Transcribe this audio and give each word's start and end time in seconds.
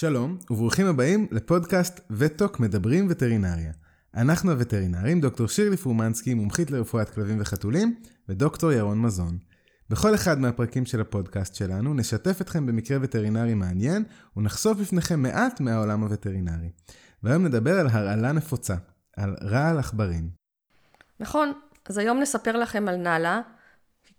שלום, 0.00 0.38
וברוכים 0.50 0.86
הבאים 0.86 1.26
לפודקאסט 1.30 2.00
וטוק 2.10 2.60
מדברים 2.60 3.06
וטרינריה. 3.10 3.72
אנחנו 4.14 4.50
הווטרינרים, 4.50 5.20
דוקטור 5.20 5.48
שירלי 5.48 5.76
פורמנסקי, 5.76 6.34
מומחית 6.34 6.70
לרפואת 6.70 7.10
כלבים 7.10 7.40
וחתולים, 7.40 7.94
ודוקטור 8.28 8.72
ירון 8.72 9.02
מזון. 9.02 9.38
בכל 9.90 10.14
אחד 10.14 10.38
מהפרקים 10.38 10.86
של 10.86 11.00
הפודקאסט 11.00 11.54
שלנו 11.54 11.94
נשתף 11.94 12.40
אתכם 12.40 12.66
במקרה 12.66 12.98
וטרינרי 13.00 13.54
מעניין, 13.54 14.04
ונחשוף 14.36 14.78
בפניכם 14.78 15.22
מעט 15.22 15.60
מהעולם 15.60 16.02
הווטרינרי. 16.02 16.70
והיום 17.22 17.44
נדבר 17.46 17.80
על 17.80 17.86
הרעלה 17.86 18.32
נפוצה, 18.32 18.74
על 19.16 19.36
רעל 19.42 19.78
עכברים. 19.78 20.30
נכון, 21.20 21.52
אז 21.88 21.98
היום 21.98 22.20
נספר 22.20 22.56
לכם 22.56 22.88
על 22.88 22.96
נאלה, 22.96 23.40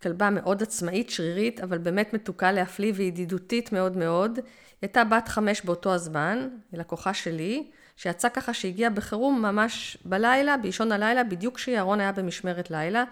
כלבה 0.03 0.29
מאוד 0.29 0.63
עצמאית, 0.63 1.09
שרירית, 1.09 1.59
אבל 1.59 1.77
באמת 1.77 2.13
מתוקה 2.13 2.51
להפליא 2.51 2.93
וידידותית 2.95 3.71
מאוד 3.71 3.97
מאוד. 3.97 4.35
היא 4.35 4.43
הייתה 4.81 5.03
בת 5.03 5.27
חמש 5.27 5.61
באותו 5.61 5.93
הזמן, 5.93 6.47
היא 6.71 6.79
לקוחה 6.79 7.13
שלי, 7.13 7.67
שיצא 7.97 8.29
ככה 8.29 8.53
שהגיעה 8.53 8.89
בחירום 8.89 9.41
ממש 9.41 9.97
בלילה, 10.05 10.57
באישון 10.57 10.91
הלילה, 10.91 11.23
בדיוק 11.23 11.55
כשירון 11.55 11.99
היה 11.99 12.11
במשמרת 12.11 12.71
לילה. 12.71 13.03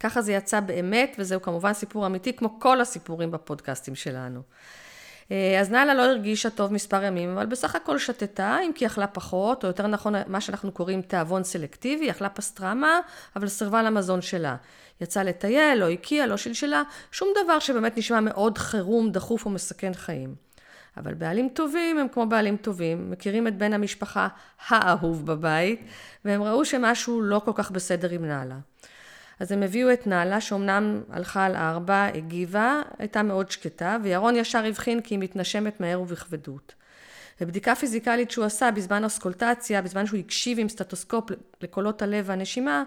ככה 0.00 0.22
זה 0.22 0.32
יצא 0.32 0.60
באמת, 0.60 1.16
וזהו 1.18 1.42
כמובן 1.42 1.72
סיפור 1.72 2.06
אמיתי, 2.06 2.32
כמו 2.36 2.60
כל 2.60 2.80
הסיפורים 2.80 3.30
בפודקאסטים 3.30 3.94
שלנו. 3.94 4.40
אה, 5.30 5.60
אז 5.60 5.70
נאלה 5.70 5.94
לא 5.94 6.02
הרגישה 6.02 6.50
טוב 6.50 6.72
מספר 6.72 7.02
ימים, 7.02 7.30
אבל 7.30 7.46
בסך 7.46 7.74
הכל 7.74 7.98
שתתה, 7.98 8.58
אם 8.66 8.70
כי 8.74 8.86
אכלה 8.86 9.06
פחות, 9.06 9.64
או 9.64 9.68
יותר 9.68 9.86
נכון, 9.86 10.14
מה 10.26 10.40
שאנחנו 10.40 10.72
קוראים 10.72 11.02
תיאבון 11.02 11.44
סלקטיבי, 11.44 12.10
אכלה 12.10 12.28
פסטרמה, 12.28 13.00
אבל 13.36 13.48
סירבה 13.48 13.82
למזון 13.82 14.22
שלה. 14.22 14.56
יצאה 15.00 15.22
לטייל, 15.22 15.78
לא 15.78 15.88
הקיאה, 15.88 16.26
לא 16.26 16.36
שלשלה, 16.36 16.82
שום 17.12 17.28
דבר 17.44 17.58
שבאמת 17.58 17.98
נשמע 17.98 18.20
מאוד 18.20 18.58
חירום, 18.58 19.12
דחוף 19.12 19.46
ומסכן 19.46 19.94
חיים. 19.94 20.34
אבל 20.96 21.14
בעלים 21.14 21.48
טובים 21.48 21.98
הם 21.98 22.08
כמו 22.08 22.26
בעלים 22.26 22.56
טובים, 22.56 23.10
מכירים 23.10 23.48
את 23.48 23.58
בן 23.58 23.72
המשפחה 23.72 24.28
האהוב 24.68 25.26
בבית, 25.26 25.84
והם 26.24 26.42
ראו 26.42 26.64
שמשהו 26.64 27.20
לא 27.20 27.42
כל 27.44 27.52
כך 27.54 27.70
בסדר 27.70 28.10
עם 28.10 28.24
נאלה. 28.24 28.56
אז 29.40 29.52
הם 29.52 29.62
הביאו 29.62 29.92
את 29.92 30.06
נאלה, 30.06 30.40
שאומנם 30.40 31.00
הלכה 31.10 31.44
על 31.44 31.56
ארבע, 31.56 32.04
הגיבה, 32.14 32.80
הייתה 32.98 33.22
מאוד 33.22 33.50
שקטה, 33.50 33.96
וירון 34.02 34.36
ישר 34.36 34.64
הבחין 34.64 35.00
כי 35.00 35.14
היא 35.14 35.20
מתנשמת 35.20 35.80
מהר 35.80 36.00
ובכבדות. 36.00 36.74
בבדיקה 37.40 37.74
פיזיקלית 37.74 38.30
שהוא 38.30 38.44
עשה 38.44 38.70
בזמן 38.70 39.04
אוסקולטציה, 39.04 39.82
בזמן 39.82 40.06
שהוא 40.06 40.18
הקשיב 40.18 40.58
עם 40.58 40.68
סטטוסקופ 40.68 41.30
לקולות 41.60 42.02
הלב 42.02 42.24
והנשימה, 42.28 42.82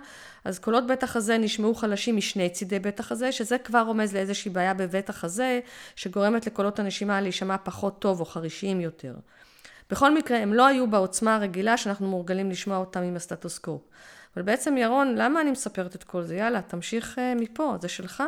אז 0.45 0.59
קולות 0.59 0.88
בית 0.88 1.04
החזה 1.04 1.38
נשמעו 1.38 1.76
חלשים 1.76 2.17
משני 2.17 2.50
צידי 2.50 2.80
בית 2.80 3.00
החזה, 3.00 3.31
שזה 3.31 3.58
כבר 3.58 3.81
רומז 3.81 4.14
לאיזושהי 4.14 4.52
בעיה 4.52 4.73
בבית 4.73 5.09
החזה, 5.09 5.59
שגורמת 5.95 6.48
לקולות 6.48 6.80
הנשימה 6.80 7.22
להישמע 7.22 7.56
פחות 7.64 8.00
טוב 8.00 8.20
או 8.20 8.26
חרישיים 8.26 8.81
יותר. 8.81 9.14
בכל 9.89 10.14
מקרה, 10.14 10.38
הם 10.38 10.54
לא 10.54 10.67
היו 10.67 10.89
בעוצמה 10.89 11.36
הרגילה 11.36 11.78
שאנחנו 11.78 12.08
מורגלים 12.08 12.52
לשמוע 12.52 12.78
אותם 12.78 13.02
עם 13.02 13.16
הסטטוסקופ. 13.16 13.82
אבל 14.38 14.46
בעצם, 14.46 14.78
ירון, 14.78 15.16
למה 15.16 15.42
אני 15.42 15.52
מספרת 15.52 15.96
את 15.96 16.04
כל 16.04 16.24
זה? 16.24 16.36
יאללה, 16.36 16.62
תמשיך 16.62 17.18
uh, 17.18 17.42
מפה, 17.42 17.78
זה 17.82 17.88
שלך. 17.88 18.24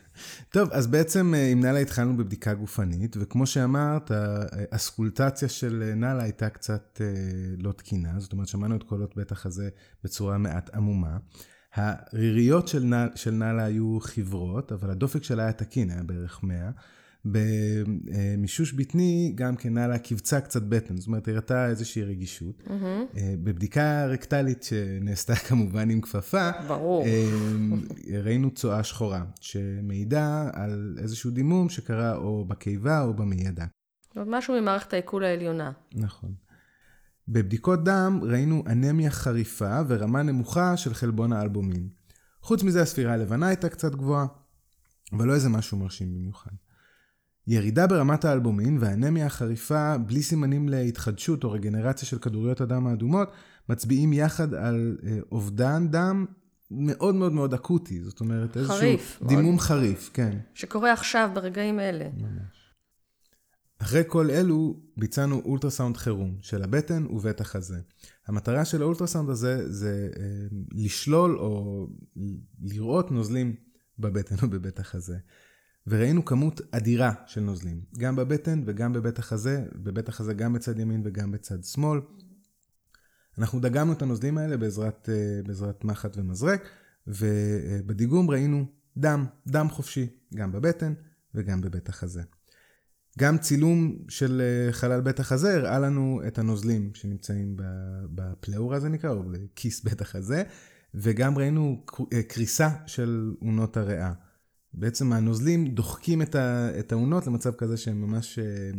טוב, 0.54 0.68
אז 0.72 0.86
בעצם 0.86 1.34
uh, 1.34 1.52
עם 1.52 1.60
נאלה 1.60 1.78
התחלנו 1.78 2.16
בבדיקה 2.16 2.54
גופנית, 2.54 3.16
וכמו 3.20 3.46
שאמרת, 3.46 4.10
הסקולטציה 4.72 5.48
של 5.48 5.82
אה, 5.86 5.94
נאלה 5.94 6.22
הייתה 6.22 6.48
קצת 6.48 7.00
לא 7.58 7.72
תקינה, 7.72 8.20
זאת 8.20 8.32
אומרת, 8.32 8.48
שמענו 8.48 8.76
את 8.76 8.82
קולות 8.82 9.16
בטח 9.16 9.46
הזה 9.46 9.68
בצורה 10.04 10.38
מעט 10.38 10.74
עמומה. 10.74 11.16
הריריות 11.74 12.68
של, 12.68 12.82
נע, 12.84 13.06
של 13.14 13.30
נאלה 13.30 13.64
היו 13.64 13.98
חברות, 14.00 14.72
אבל 14.72 14.90
הדופק 14.90 15.24
שלה 15.24 15.42
היה 15.42 15.52
תקין, 15.52 15.90
היה 15.90 16.02
בערך 16.02 16.40
100. 16.42 16.70
במישוש 17.24 18.72
בטני 18.72 19.32
גם 19.34 19.56
כן 19.56 19.74
נאלה 19.74 19.98
קיבצה 19.98 20.40
קצת 20.40 20.62
בטן, 20.62 20.96
זאת 20.96 21.06
אומרת, 21.06 21.28
הראתה 21.28 21.66
איזושהי 21.68 22.02
רגישות. 22.02 22.62
Mm-hmm. 22.66 23.18
בבדיקה 23.42 24.06
רקטלית 24.06 24.62
שנעשתה 24.62 25.34
כמובן 25.48 25.90
עם 25.90 26.00
כפפה, 26.00 26.50
ברור. 26.68 27.04
אה, 27.04 27.28
ראינו 28.24 28.50
צואה 28.50 28.84
שחורה, 28.84 29.24
שמעידה 29.40 30.50
על 30.52 30.96
איזשהו 30.98 31.30
דימום 31.30 31.68
שקרה 31.68 32.16
או 32.16 32.44
בקיבה 32.44 33.02
או 33.02 33.14
במיידה. 33.14 33.64
משהו 34.16 34.60
ממערכת 34.60 34.92
העיכול 34.92 35.24
העליונה. 35.24 35.72
נכון. 35.94 36.34
בבדיקות 37.28 37.84
דם 37.84 38.20
ראינו 38.22 38.62
אנמיה 38.66 39.10
חריפה 39.10 39.80
ורמה 39.88 40.22
נמוכה 40.22 40.76
של 40.76 40.94
חלבון 40.94 41.32
האלבומין. 41.32 41.88
חוץ 42.40 42.62
מזה 42.62 42.82
הספירה 42.82 43.12
הלבנה 43.12 43.46
הייתה 43.46 43.68
קצת 43.68 43.94
גבוהה, 43.94 44.26
אבל 45.12 45.26
לא 45.26 45.34
איזה 45.34 45.48
משהו 45.48 45.78
מרשים 45.78 46.14
במיוחד. 46.14 46.50
ירידה 47.46 47.86
ברמת 47.86 48.24
האלבומין 48.24 48.78
והאנמיה 48.80 49.26
החריפה 49.26 49.98
בלי 49.98 50.22
סימנים 50.22 50.68
להתחדשות 50.68 51.44
או 51.44 51.50
רגנרציה 51.50 52.08
של 52.08 52.18
כדוריות 52.18 52.60
הדם 52.60 52.86
האדומות 52.86 53.32
מצביעים 53.68 54.12
יחד 54.12 54.54
על 54.54 54.98
אה, 55.06 55.18
אובדן 55.32 55.88
דם 55.90 56.26
מאוד 56.70 57.14
מאוד 57.14 57.32
מאוד 57.32 57.54
אקוטי, 57.54 58.02
זאת 58.02 58.20
אומרת 58.20 58.56
איזשהו 58.56 58.76
חריף, 58.76 59.22
דימום 59.26 59.44
מאוד... 59.44 59.60
חריף, 59.60 60.10
כן. 60.12 60.38
שקורה 60.54 60.92
עכשיו 60.92 61.30
ברגעים 61.34 61.80
אלה. 61.80 62.08
ממש. 62.16 62.62
אחרי 63.78 64.02
כל 64.06 64.30
אלו 64.30 64.80
ביצענו 64.96 65.40
אולטרסאונד 65.44 65.96
חירום 65.96 66.36
של 66.40 66.62
הבטן 66.62 67.06
ובית 67.06 67.40
החזה. 67.40 67.80
המטרה 68.26 68.64
של 68.64 68.82
האולטרסאונד 68.82 69.30
הזה 69.30 69.72
זה 69.72 70.08
אה, 70.18 70.24
לשלול 70.72 71.38
או 71.38 71.86
לראות 72.62 73.10
נוזלים 73.10 73.54
בבטן 73.98 74.34
או 74.42 74.50
בבית 74.50 74.78
החזה. 74.78 75.16
וראינו 75.86 76.24
כמות 76.24 76.60
אדירה 76.70 77.12
של 77.26 77.40
נוזלים, 77.40 77.80
גם 77.98 78.16
בבטן 78.16 78.62
וגם 78.66 78.92
בבית 78.92 79.18
החזה, 79.18 79.64
בבית 79.74 80.08
החזה 80.08 80.34
גם 80.34 80.52
בצד 80.52 80.78
ימין 80.78 81.02
וגם 81.04 81.32
בצד 81.32 81.64
שמאל. 81.64 82.00
אנחנו 83.38 83.60
דגמנו 83.60 83.92
את 83.92 84.02
הנוזלים 84.02 84.38
האלה 84.38 84.56
בעזרת, 84.56 85.08
אה, 85.12 85.42
בעזרת 85.46 85.84
מחט 85.84 86.16
ומזרק, 86.16 86.68
ובדיגום 87.06 88.30
ראינו 88.30 88.64
דם, 88.96 89.26
דם 89.46 89.68
חופשי, 89.70 90.06
גם 90.34 90.52
בבטן 90.52 90.92
וגם 91.34 91.60
בבית 91.60 91.88
החזה. 91.88 92.22
גם 93.18 93.38
צילום 93.38 93.96
של 94.08 94.42
אה, 94.44 94.72
חלל 94.72 95.00
בית 95.00 95.20
החזה 95.20 95.54
הראה 95.54 95.78
לנו 95.78 96.20
את 96.26 96.38
הנוזלים 96.38 96.90
שנמצאים 96.94 97.56
בפלאורה 98.14 98.80
זה 98.80 98.88
נקרא, 98.88 99.10
או 99.10 99.22
בכיס 99.22 99.84
בית 99.84 100.00
החזה, 100.00 100.42
וגם 100.94 101.38
ראינו 101.38 101.84
אה, 102.12 102.22
קריסה 102.22 102.68
של 102.86 103.34
אונות 103.42 103.76
הריאה. 103.76 104.12
בעצם 104.74 105.12
הנוזלים 105.12 105.66
דוחקים 105.66 106.22
את 106.78 106.92
האונות 106.92 107.26
למצב 107.26 107.52
כזה 107.52 107.76
שהן 107.76 107.96
ממש 107.96 108.38
אה, 108.38 108.70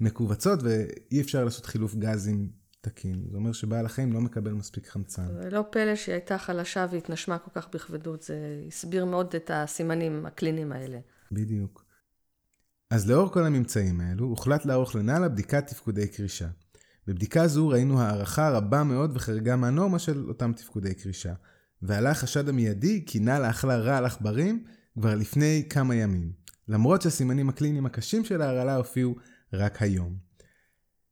מכווצות 0.00 0.60
ואי 0.62 1.20
אפשר 1.20 1.44
לעשות 1.44 1.66
חילוף 1.66 1.94
גזים 1.94 2.50
תקין. 2.80 3.24
זה 3.30 3.36
אומר 3.36 3.52
שבעל 3.52 3.86
החיים 3.86 4.12
לא 4.12 4.20
מקבל 4.20 4.52
מספיק 4.52 4.86
חמצן. 4.86 5.28
לא 5.50 5.64
פלא 5.70 5.94
שהיא 5.94 6.12
הייתה 6.12 6.38
חלשה 6.38 6.86
והתנשמה 6.90 7.38
כל 7.38 7.50
כך 7.60 7.68
בכבדות, 7.72 8.22
זה 8.22 8.64
הסביר 8.66 9.04
מאוד 9.04 9.34
את 9.34 9.50
הסימנים 9.54 10.26
הקליניים 10.26 10.72
האלה. 10.72 10.98
בדיוק. 11.32 11.84
אז 12.90 13.10
לאור 13.10 13.32
כל 13.32 13.44
הממצאים 13.44 14.00
האלו, 14.00 14.26
הוחלט 14.26 14.66
לערוך 14.66 14.94
לנאלה 14.94 15.28
בדיקת 15.28 15.66
תפקודי 15.66 16.08
קרישה. 16.08 16.48
בבדיקה 17.06 17.48
זו 17.48 17.68
ראינו 17.68 18.00
הערכה 18.00 18.50
רבה 18.50 18.84
מאוד 18.84 19.10
וחריגה 19.14 19.56
מהנורמה 19.56 19.98
של 19.98 20.28
אותם 20.28 20.52
תפקודי 20.56 20.94
קרישה. 20.94 21.32
ועלה 21.82 22.10
החשד 22.10 22.48
המיידי 22.48 23.04
כי 23.06 23.18
נאלה 23.18 23.50
אכלה 23.50 23.78
רע 23.78 23.96
על 23.96 24.04
עכברים 24.04 24.64
כבר 25.00 25.14
לפני 25.14 25.62
כמה 25.70 25.94
ימים, 25.94 26.32
למרות 26.68 27.02
שהסימנים 27.02 27.48
הקליניים 27.48 27.86
הקשים 27.86 28.24
של 28.24 28.42
ההרעלה 28.42 28.76
הופיעו 28.76 29.14
רק 29.52 29.82
היום. 29.82 30.16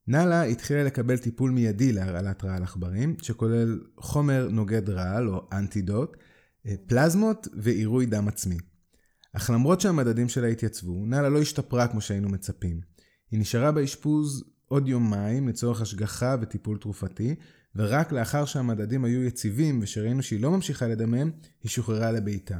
נאלה 0.06 0.42
התחילה 0.42 0.84
לקבל 0.84 1.18
טיפול 1.18 1.50
מיידי 1.50 1.92
להרעלת 1.92 2.44
רעל 2.44 2.62
עכברים, 2.62 3.16
שכולל 3.22 3.80
חומר 3.96 4.48
נוגד 4.50 4.90
רעל 4.90 5.28
או 5.28 5.48
אנטידוט, 5.52 6.16
אה, 6.66 6.74
פלזמות 6.86 7.48
ועירוי 7.62 8.06
דם 8.06 8.28
עצמי. 8.28 8.58
אך 9.32 9.50
למרות 9.50 9.80
שהמדדים 9.80 10.28
שלה 10.28 10.46
התייצבו, 10.46 11.06
נאלה 11.06 11.28
לא 11.28 11.40
השתפרה 11.40 11.88
כמו 11.88 12.00
שהיינו 12.00 12.28
מצפים. 12.28 12.80
היא 13.30 13.40
נשארה 13.40 13.72
באשפוז 13.72 14.44
עוד 14.68 14.88
יומיים 14.88 15.48
לצורך 15.48 15.80
השגחה 15.80 16.36
וטיפול 16.40 16.78
תרופתי, 16.78 17.34
ורק 17.76 18.12
לאחר 18.12 18.44
שהמדדים 18.44 19.04
היו 19.04 19.24
יציבים 19.24 19.78
ושראינו 19.82 20.22
שהיא 20.22 20.40
לא 20.40 20.50
ממשיכה 20.50 20.86
לדמם, 20.86 21.30
היא 21.62 21.70
שוחררה 21.70 22.12
לביתה. 22.12 22.58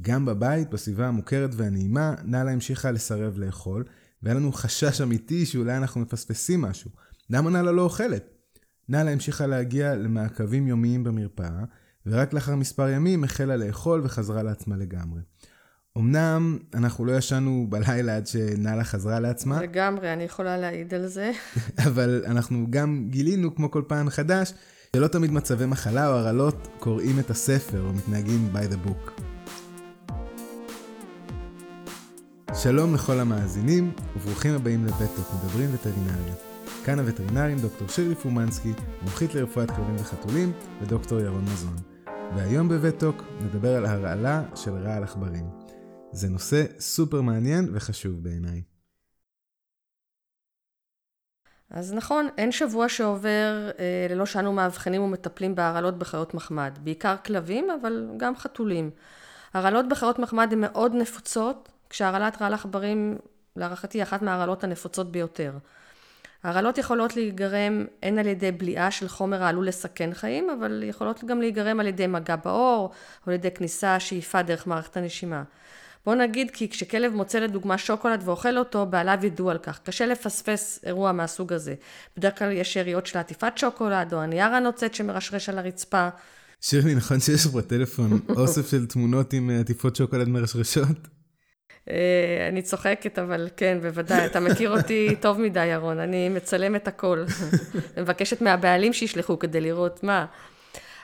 גם 0.00 0.24
בבית, 0.24 0.70
בסביבה 0.70 1.06
המוכרת 1.08 1.50
והנעימה, 1.54 2.14
נאלה 2.24 2.50
המשיכה 2.50 2.90
לסרב 2.90 3.38
לאכול, 3.38 3.84
והיה 4.22 4.36
לנו 4.36 4.52
חשש 4.52 5.00
אמיתי 5.00 5.46
שאולי 5.46 5.76
אנחנו 5.76 6.00
מפספסים 6.00 6.60
משהו. 6.60 6.90
למה 7.30 7.50
נאלה 7.50 7.72
לא 7.72 7.82
אוכלת? 7.82 8.30
נאלה 8.88 9.10
המשיכה 9.10 9.46
להגיע 9.46 9.94
למעקבים 9.94 10.66
יומיים 10.66 11.04
במרפאה, 11.04 11.64
ורק 12.06 12.32
לאחר 12.32 12.56
מספר 12.56 12.88
ימים 12.88 13.24
החלה 13.24 13.56
לאכול 13.56 14.00
וחזרה 14.04 14.42
לעצמה 14.42 14.76
לגמרי. 14.76 15.20
אמנם 15.98 16.58
אנחנו 16.74 17.04
לא 17.04 17.12
ישנו 17.16 17.66
בלילה 17.68 18.16
עד 18.16 18.26
שנאלה 18.26 18.84
חזרה 18.84 19.20
לעצמה. 19.20 19.62
לגמרי, 19.62 20.12
אני 20.12 20.24
יכולה 20.24 20.56
להעיד 20.56 20.94
על 20.94 21.06
זה. 21.06 21.32
אבל 21.88 22.22
אנחנו 22.26 22.66
גם 22.70 23.06
גילינו, 23.10 23.54
כמו 23.54 23.70
כל 23.70 23.82
פעם 23.88 24.06
מחדש, 24.06 24.54
שלא 24.96 25.06
תמיד 25.06 25.30
מצבי 25.30 25.66
מחלה 25.66 26.08
או 26.08 26.12
הרעלות 26.12 26.68
קוראים 26.78 27.18
את 27.18 27.30
הספר 27.30 27.80
או 27.86 27.92
מתנהגים 27.92 28.48
by 28.54 28.72
the 28.72 28.88
book. 28.88 29.33
שלום 32.62 32.94
לכל 32.94 33.20
המאזינים, 33.20 33.92
וברוכים 34.16 34.54
הבאים 34.54 34.86
לבטוק, 34.86 35.26
מדברים 35.34 35.70
וטרינריה. 35.74 36.34
כאן 36.84 36.98
הווטרינרים 36.98 37.58
דוקטור 37.58 37.88
שירלי 37.88 38.14
פומנסקי, 38.14 38.72
מומחית 39.02 39.34
לרפואת 39.34 39.70
כלבים 39.70 39.96
וחתולים, 39.96 40.52
ודוקטור 40.80 41.20
ירון 41.20 41.44
מזון. 41.44 41.76
והיום 42.36 42.68
בבטוק 42.68 43.22
נדבר 43.40 43.76
על 43.76 43.86
הרעלה 43.86 44.42
של 44.56 44.70
רעל 44.70 45.02
עכברים. 45.02 45.44
זה 46.12 46.28
נושא 46.28 46.64
סופר 46.78 47.20
מעניין 47.20 47.68
וחשוב 47.72 48.22
בעיניי. 48.22 48.62
אז 51.70 51.92
נכון, 51.92 52.28
אין 52.38 52.52
שבוע 52.52 52.88
שעובר 52.88 53.70
אה, 53.78 54.06
ללא 54.10 54.26
שאנו 54.26 54.52
מאבחנים 54.52 55.02
ומטפלים 55.02 55.54
בהרעלות 55.54 55.98
בחיות 55.98 56.34
מחמד. 56.34 56.78
בעיקר 56.82 57.16
כלבים, 57.16 57.70
אבל 57.70 58.08
גם 58.16 58.36
חתולים. 58.36 58.90
הרעלות 59.54 59.88
בחיות 59.88 60.18
מחמד 60.18 60.52
הן 60.52 60.60
מאוד 60.60 60.94
נפוצות, 60.94 61.73
כשהרעלת 61.94 62.42
רעל 62.42 62.54
עכברים, 62.54 63.16
להערכתי, 63.56 63.98
היא 63.98 64.02
אחת 64.02 64.22
מהרעלות 64.22 64.64
הנפוצות 64.64 65.12
ביותר. 65.12 65.52
הרעלות 66.42 66.78
יכולות 66.78 67.16
להיגרם 67.16 67.84
הן 68.02 68.18
על 68.18 68.26
ידי 68.26 68.52
בליעה 68.52 68.90
של 68.90 69.08
חומר 69.08 69.42
העלול 69.42 69.68
לסכן 69.68 70.14
חיים, 70.14 70.50
אבל 70.50 70.82
יכולות 70.86 71.24
גם 71.24 71.40
להיגרם 71.40 71.80
על 71.80 71.86
ידי 71.86 72.06
מגע 72.06 72.36
בעור, 72.36 72.90
או 73.26 73.30
על 73.30 73.34
ידי 73.34 73.50
כניסה, 73.50 74.00
שאיפה 74.00 74.42
דרך 74.42 74.66
מערכת 74.66 74.96
הנשימה. 74.96 75.42
בוא 76.06 76.14
נגיד 76.14 76.50
כי 76.50 76.68
כשכלב 76.68 77.12
מוצא 77.14 77.38
לדוגמה 77.38 77.78
שוקולד 77.78 78.22
ואוכל 78.24 78.58
אותו, 78.58 78.86
בעליו 78.86 79.18
ידעו 79.22 79.50
על 79.50 79.58
כך. 79.58 79.80
קשה 79.84 80.06
לפספס 80.06 80.80
אירוע 80.86 81.12
מהסוג 81.12 81.52
הזה. 81.52 81.74
בדרך 82.16 82.38
כלל 82.38 82.52
יש 82.52 82.74
שאריות 82.74 83.06
של 83.06 83.18
עטיפת 83.18 83.58
שוקולד, 83.58 84.14
או 84.14 84.20
הנייר 84.20 84.54
הנוצץ 84.54 84.96
שמרשרש 84.96 85.48
על 85.48 85.58
הרצפה. 85.58 86.08
שירלי, 86.60 86.94
נכון 86.94 87.20
שיש 87.20 87.46
בטלפון 87.46 88.20
אוסף 88.36 88.70
של 88.70 88.86
תמונות 88.86 89.32
עם 89.32 89.50
אה, 89.50 89.60
עטיפות 89.60 89.96
שוקולד 89.96 90.28
מרשרשות? 90.28 91.13
אה, 91.90 92.48
אני 92.48 92.62
צוחקת, 92.62 93.18
אבל 93.18 93.48
כן, 93.56 93.78
בוודאי. 93.82 94.26
אתה 94.26 94.40
מכיר 94.40 94.76
אותי 94.76 95.14
טוב 95.20 95.40
מדי, 95.40 95.66
ירון. 95.66 95.98
אני 95.98 96.28
מצלם 96.28 96.76
את 96.76 96.88
הכל. 96.88 97.24
מבקשת 97.96 98.40
מהבעלים 98.40 98.92
שישלחו 98.92 99.38
כדי 99.38 99.60
לראות 99.60 100.02
מה. 100.02 100.26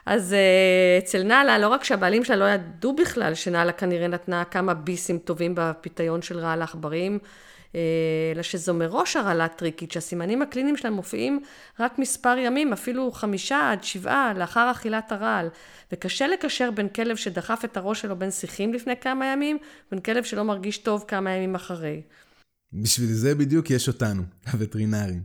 אז 0.06 0.32
אה, 0.32 0.99
אצל 0.99 1.23
נאלה, 1.23 1.59
לא 1.59 1.69
רק 1.69 1.85
שהבעלים 1.85 2.25
שלה 2.25 2.37
לא 2.37 2.44
ידעו 2.44 2.97
בכלל 2.97 3.35
שנאלה 3.35 3.73
כנראה 3.73 4.06
נתנה 4.09 4.44
כמה 4.44 4.75
ביסים 4.75 5.19
טובים 5.19 5.55
בפיתיון 5.56 6.23
של 6.23 6.38
רעל 6.38 6.61
העכברים, 6.61 7.19
אלא 8.35 8.43
שזו 8.43 8.75
מראש 8.75 9.17
הרעלה 9.17 9.49
טריקית, 9.49 9.93
שהסימנים 9.93 10.43
הקליניים 10.43 10.77
שלהם 10.77 10.93
מופיעים 10.93 11.41
רק 11.81 11.99
מספר 11.99 12.39
ימים, 12.39 12.73
אפילו 12.73 13.13
חמישה 13.13 13.71
עד 13.73 13.85
שבעה 13.85 14.33
לאחר 14.35 14.71
אכילת 14.71 15.13
הרעל. 15.13 15.49
וקשה 15.93 16.27
לקשר 16.27 16.71
בין 16.71 16.89
כלב 16.89 17.17
שדחף 17.17 17.65
את 17.65 17.77
הראש 17.77 18.01
שלו 18.01 18.17
בין 18.17 18.31
שיחים 18.31 18.75
לפני 18.75 18.97
כמה 19.01 19.27
ימים, 19.27 19.59
ובין 19.89 20.01
כלב 20.01 20.25
שלא 20.25 20.43
מרגיש 20.43 20.79
טוב 20.79 21.05
כמה 21.09 21.31
ימים 21.31 21.55
אחרי. 21.55 22.03
בשביל 22.73 23.09
זה 23.09 23.35
בדיוק 23.35 23.71
יש 23.71 23.89
אותנו, 23.89 24.23
הווטרינרים. 24.53 25.23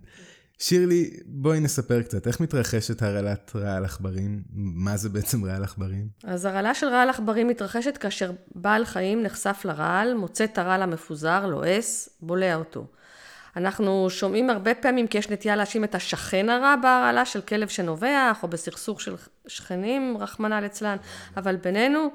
שירלי, 0.59 1.09
בואי 1.25 1.59
נספר 1.59 2.01
קצת, 2.01 2.27
איך 2.27 2.39
מתרחשת 2.39 3.01
הרעלת 3.01 3.51
רעל 3.55 3.85
עכברים? 3.85 4.43
מה 4.53 4.97
זה 4.97 5.09
בעצם 5.09 5.45
רעל 5.45 5.63
עכברים? 5.63 6.07
אז 6.23 6.45
הרעלה 6.45 6.73
של 6.73 6.87
רעל 6.87 7.09
עכברים 7.09 7.47
מתרחשת 7.47 7.97
כאשר 7.97 8.31
בעל 8.55 8.85
חיים 8.85 9.23
נחשף 9.23 9.61
לרעל, 9.65 10.13
מוצא 10.13 10.43
את 10.43 10.57
הרעל 10.57 10.81
המפוזר, 10.81 11.45
לועס, 11.45 12.09
בולע 12.21 12.55
אותו. 12.55 12.87
אנחנו 13.55 14.09
שומעים 14.09 14.49
הרבה 14.49 14.75
פעמים 14.75 15.07
כי 15.07 15.17
יש 15.17 15.29
נטייה 15.29 15.55
להאשים 15.55 15.83
את 15.83 15.95
השכן 15.95 16.49
הרע 16.49 16.75
בהרעלה 16.75 17.25
של 17.25 17.41
כלב 17.41 17.67
שנובח, 17.67 18.39
או 18.43 18.47
בסכסוך 18.47 19.01
של 19.01 19.15
שכנים, 19.47 20.17
רחמנא 20.19 20.55
ליצלן, 20.55 20.97
אבל 21.37 21.55
בינינו, 21.55 22.09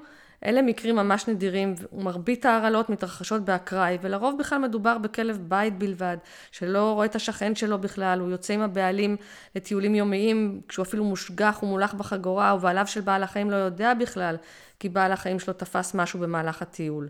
אלה 0.45 0.63
מקרים 0.63 0.97
ממש 0.97 1.29
נדירים, 1.29 1.75
ומרבית 1.93 2.47
ההרעלות 2.47 2.91
מתרחשות 2.91 3.45
באקראי, 3.45 3.99
ולרוב 4.03 4.39
בכלל 4.39 4.59
מדובר 4.59 4.99
בכלב 4.99 5.39
בית 5.43 5.79
בלבד, 5.79 6.17
שלא 6.53 6.93
רואה 6.93 7.07
את 7.07 7.15
השכן 7.15 7.55
שלו 7.55 7.79
בכלל, 7.79 8.21
הוא 8.21 8.31
יוצא 8.31 8.55
עם 8.55 8.61
הבעלים 8.61 9.17
לטיולים 9.57 9.95
יומיים, 9.95 10.61
כשהוא 10.69 10.83
אפילו 10.83 11.05
מושגח 11.05 11.61
ומולח 11.63 11.95
בחגורה, 11.95 12.55
ובעליו 12.55 12.87
של 12.87 13.01
בעל 13.01 13.23
החיים 13.23 13.51
לא 13.51 13.57
יודע 13.57 13.95
בכלל, 13.95 14.37
כי 14.79 14.89
בעל 14.89 15.13
החיים 15.13 15.39
שלו 15.39 15.55
תפס 15.55 15.95
משהו 15.95 16.21
במהלך 16.21 16.63
הטיול. 16.63 17.09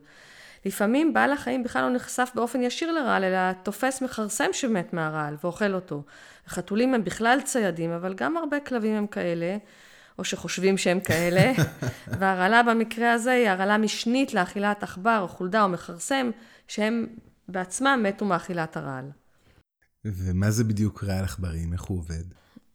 לפעמים 0.64 1.12
בעל 1.12 1.32
החיים 1.32 1.62
בכלל 1.62 1.82
לא 1.82 1.90
נחשף 1.90 2.30
באופן 2.34 2.62
ישיר 2.62 2.92
לרעל, 2.92 3.24
אלא 3.24 3.52
תופס 3.52 4.02
מכרסם 4.02 4.48
שמת 4.52 4.92
מהרעל 4.92 5.36
ואוכל 5.44 5.74
אותו. 5.74 6.02
חתולים 6.48 6.94
הם 6.94 7.04
בכלל 7.04 7.38
ציידים, 7.44 7.90
אבל 7.90 8.14
גם 8.14 8.36
הרבה 8.36 8.60
כלבים 8.60 8.96
הם 8.96 9.06
כאלה. 9.06 9.56
או 10.20 10.24
שחושבים 10.24 10.78
שהם 10.78 11.00
כאלה, 11.00 11.52
והרעלה 12.18 12.62
במקרה 12.62 13.12
הזה 13.12 13.32
היא 13.32 13.48
הרעלה 13.48 13.78
משנית 13.78 14.34
לאכילת 14.34 14.82
עכבר 14.82 15.18
או 15.22 15.28
חולדה 15.28 15.62
או 15.62 15.68
מכרסם, 15.68 16.30
שהם 16.68 17.06
בעצמם 17.48 18.00
מתו 18.02 18.24
מאכילת 18.24 18.76
הרעל. 18.76 19.10
ומה 20.04 20.50
זה 20.50 20.64
בדיוק 20.64 21.04
רעל 21.04 21.24
עכברים? 21.24 21.72
איך 21.72 21.82
הוא 21.82 21.98
עובד? 21.98 22.24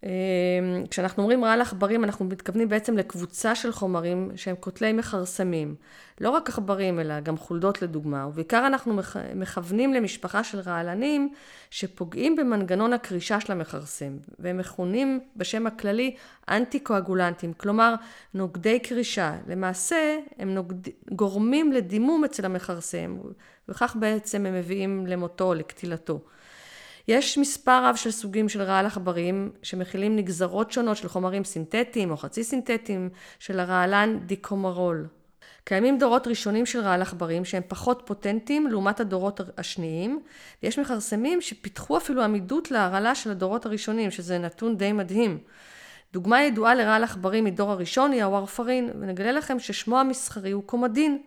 אמ, 0.05 0.85
כשאנחנו 0.89 1.23
אומרים 1.23 1.45
רעל 1.45 1.61
עכברים, 1.61 2.03
אנחנו 2.03 2.25
מתכוונים 2.25 2.69
בעצם 2.69 2.97
לקבוצה 2.97 3.55
של 3.55 3.71
חומרים 3.71 4.31
שהם 4.35 4.55
קוטלי 4.55 4.93
מכרסמים. 4.93 5.75
לא 6.21 6.29
רק 6.29 6.49
עכברים, 6.49 6.99
אלא 6.99 7.19
גם 7.19 7.37
חולדות 7.37 7.81
לדוגמה. 7.81 8.27
ובעיקר 8.27 8.67
אנחנו 8.67 9.01
מכוונים 9.35 9.93
למשפחה 9.93 10.43
של 10.43 10.59
רעלנים 10.59 11.33
שפוגעים 11.69 12.35
במנגנון 12.35 12.93
הקרישה 12.93 13.39
של 13.39 13.51
המכרסם, 13.51 14.17
והם 14.39 14.57
מכונים 14.57 15.19
בשם 15.35 15.67
הכללי 15.67 16.15
אנטי-קואגולנטים, 16.49 17.53
כלומר 17.53 17.95
נוגדי 18.33 18.79
קרישה. 18.79 19.35
למעשה, 19.47 20.17
הם 20.37 20.53
נוגד... 20.55 20.89
גורמים 21.11 21.71
לדימום 21.71 22.23
אצל 22.23 22.45
המכרסם, 22.45 23.17
וכך 23.69 23.95
בעצם 23.99 24.45
הם 24.45 24.53
מביאים 24.53 25.07
למותו 25.07 25.53
לקטילתו. 25.53 26.19
יש 27.07 27.37
מספר 27.37 27.85
רב 27.85 27.95
של 27.95 28.11
סוגים 28.11 28.49
של 28.49 28.61
רעל 28.61 28.85
עכברים 28.85 29.51
שמכילים 29.63 30.15
נגזרות 30.15 30.71
שונות 30.71 30.97
של 30.97 31.07
חומרים 31.07 31.43
סינתטיים 31.43 32.11
או 32.11 32.17
חצי 32.17 32.43
סינתטיים 32.43 33.09
של 33.39 33.59
הרעלן 33.59 34.19
דיקומרול. 34.25 35.07
קיימים 35.63 35.97
דורות 35.97 36.27
ראשונים 36.27 36.65
של 36.65 36.79
רעל 36.79 37.01
עכברים 37.01 37.45
שהם 37.45 37.63
פחות 37.67 38.01
פוטנטיים 38.05 38.67
לעומת 38.67 38.99
הדורות 38.99 39.41
השניים, 39.57 40.19
ויש 40.63 40.79
מכרסמים 40.79 41.41
שפיתחו 41.41 41.97
אפילו 41.97 42.21
עמידות 42.23 42.71
להרעלה 42.71 43.15
של 43.15 43.31
הדורות 43.31 43.65
הראשונים, 43.65 44.11
שזה 44.11 44.37
נתון 44.37 44.77
די 44.77 44.91
מדהים. 44.91 45.37
דוגמה 46.13 46.43
ידועה 46.43 46.75
לרעל 46.75 47.03
עכברים 47.03 47.43
מדור 47.43 47.71
הראשון 47.71 48.11
היא 48.11 48.23
הווארפרין, 48.23 48.89
ונגלה 48.99 49.31
לכם 49.31 49.59
ששמו 49.59 49.99
המסחרי 49.99 50.51
הוא 50.51 50.63
קומדין. 50.63 51.21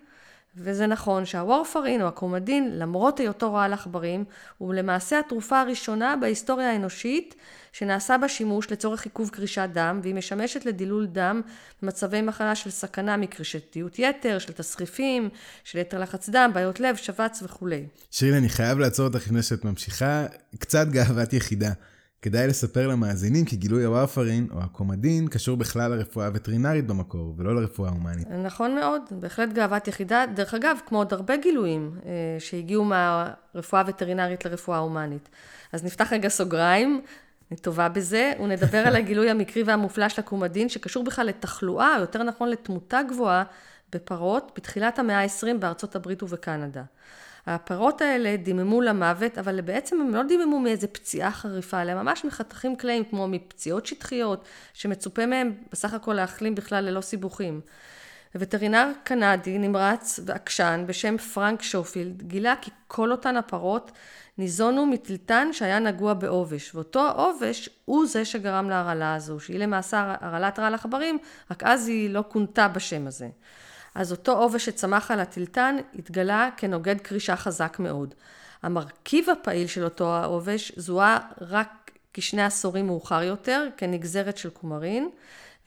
וזה 0.57 0.87
נכון 0.87 1.27
שהוורפרין 1.27 2.03
או 2.03 2.09
הקומדין, 2.09 2.79
למרות 2.79 3.21
היותו 3.21 3.55
רעל 3.55 3.73
עכברים, 3.73 4.25
הוא 4.59 4.75
למעשה 4.75 5.19
התרופה 5.19 5.61
הראשונה 5.61 6.17
בהיסטוריה 6.21 6.71
האנושית 6.71 7.35
שנעשה 7.73 8.19
בה 8.19 8.29
שימוש 8.29 8.71
לצורך 8.71 9.05
עיכוב 9.05 9.29
קרישת 9.29 9.69
דם, 9.73 10.01
והיא 10.03 10.15
משמשת 10.15 10.67
לדילול 10.67 11.07
דם 11.07 11.41
במצבי 11.83 12.23
מחלה 12.23 12.55
של 12.55 12.71
סכנה 12.71 13.17
מקרישתיות 13.17 13.99
יתר, 13.99 14.39
של 14.39 14.53
תסריפים, 14.53 15.29
של 15.65 15.79
יתר 15.79 16.01
לחץ 16.01 16.29
דם, 16.29 16.51
בעיות 16.55 16.81
לב, 16.81 16.97
שבץ 16.97 17.43
וכולי. 17.43 17.87
שירין, 18.11 18.35
אני 18.35 18.49
חייב 18.49 18.79
לעצור 18.79 19.07
אותך 19.07 19.27
לפני 19.27 19.43
שאת 19.43 19.65
ממשיכה. 19.65 20.27
קצת 20.59 20.89
גאוות 20.89 21.33
יחידה. 21.33 21.71
כדאי 22.23 22.47
לספר 22.47 22.89
למאזינים 22.89 23.45
כי 23.45 23.57
גילוי 23.57 23.85
הוואפרין 23.85 24.47
או 24.53 24.61
הקומדין 24.61 25.29
קשור 25.29 25.57
בכלל 25.57 25.91
לרפואה 25.91 26.27
הווטרינרית 26.27 26.87
במקור 26.87 27.35
ולא 27.37 27.55
לרפואה 27.55 27.89
ההומנית. 27.89 28.29
נכון 28.31 28.75
מאוד, 28.75 29.03
בהחלט 29.11 29.53
גאוות 29.53 29.89
יחידה. 29.89 30.25
דרך 30.35 30.55
אגב, 30.55 30.79
כמו 30.87 30.99
עוד 30.99 31.13
הרבה 31.13 31.37
גילויים 31.37 31.99
אה, 32.07 32.11
שהגיעו 32.39 32.85
מהרפואה 32.85 33.83
הווטרינרית 33.83 34.45
לרפואה 34.45 34.77
ההומנית. 34.79 35.29
אז 35.73 35.85
נפתח 35.85 36.13
רגע 36.13 36.29
סוגריים, 36.29 37.01
אני 37.51 37.59
טובה 37.59 37.89
בזה, 37.89 38.33
ונדבר 38.43 38.79
על 38.79 38.97
הגילוי 39.01 39.31
המקרי 39.31 39.63
והמופלא 39.63 40.09
של 40.09 40.21
הקומדין 40.21 40.69
שקשור 40.69 41.05
בכלל 41.05 41.27
לתחלואה, 41.27 41.97
או 41.97 42.01
יותר 42.01 42.23
נכון 42.23 42.49
לתמותה 42.49 43.01
גבוהה 43.09 43.45
בפרות 43.93 44.53
בתחילת 44.57 44.99
המאה 44.99 45.23
ה-20 45.23 45.59
בארצות 45.61 45.97
הברית 45.97 46.23
ובקנדה. 46.23 46.83
הפרות 47.55 48.01
האלה 48.01 48.37
דיממו 48.37 48.81
למוות, 48.81 49.39
אבל 49.39 49.61
בעצם 49.61 50.01
הם 50.01 50.15
לא 50.15 50.23
דיממו 50.23 50.61
מאיזה 50.61 50.87
פציעה 50.87 51.31
חריפה, 51.31 51.83
אלא 51.83 51.95
ממש 51.95 52.25
מחתכים 52.25 52.77
קלעים 52.77 53.05
כמו 53.05 53.29
מפציעות 53.29 53.87
שטחיות, 53.87 54.45
שמצופה 54.75 55.27
מהם 55.27 55.55
בסך 55.73 55.95
הכל 55.95 56.15
להחלים 56.15 56.55
בכלל 56.55 56.85
ללא 56.85 57.01
סיבוכים. 57.01 57.61
וטרינר 58.35 58.91
קנדי 59.05 59.59
נמרץ 59.59 60.21
ועקשן 60.27 60.85
בשם 60.87 61.19
פרנק 61.19 61.63
שופילד 61.63 62.23
גילה 62.23 62.55
כי 62.61 62.71
כל 62.87 63.13
אותן 63.13 63.37
הפרות 63.37 63.93
ניזונו 64.39 64.87
מטלטן 64.87 65.49
שהיה 65.53 65.79
נגוע 65.79 66.15
בעובש, 66.15 66.75
ואותו 66.75 67.07
העובש 67.07 67.69
הוא 67.85 68.07
זה 68.07 68.25
שגרם 68.25 68.71
להרעלה 68.71 69.15
הזו, 69.15 69.41
שהיא 69.41 69.59
למעשה 69.59 70.15
הרעלת 70.21 70.59
רעל 70.59 70.75
עכברים, 70.75 71.19
רק 71.51 71.63
אז 71.63 71.89
היא 71.89 72.11
לא 72.11 72.25
כונתה 72.29 72.69
בשם 72.69 73.07
הזה. 73.07 73.29
אז 73.95 74.13
אותו 74.13 74.33
עובש 74.33 74.65
שצמח 74.65 75.11
על 75.11 75.21
הטלטן 75.21 75.77
התגלה 75.95 76.49
כנוגד 76.57 77.01
קרישה 77.01 77.37
חזק 77.37 77.77
מאוד. 77.81 78.15
המרכיב 78.63 79.31
הפעיל 79.31 79.67
של 79.67 79.85
אותו 79.85 80.15
העובש 80.15 80.73
זוהה 80.77 81.19
רק 81.41 81.91
כשני 82.15 82.43
עשורים 82.43 82.87
מאוחר 82.87 83.23
יותר, 83.23 83.69
כנגזרת 83.77 84.39
של 84.39 84.51
קומרין, 84.51 85.09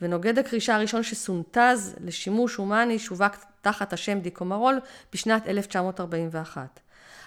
ונוגד 0.01 0.39
הקרישה 0.39 0.75
הראשון 0.75 1.03
שסונטז 1.03 1.95
לשימוש 2.03 2.55
הומני 2.55 2.99
שווק 2.99 3.35
תחת 3.61 3.93
השם 3.93 4.19
דיקומרול 4.19 4.79
בשנת 5.13 5.47
1941. 5.47 6.79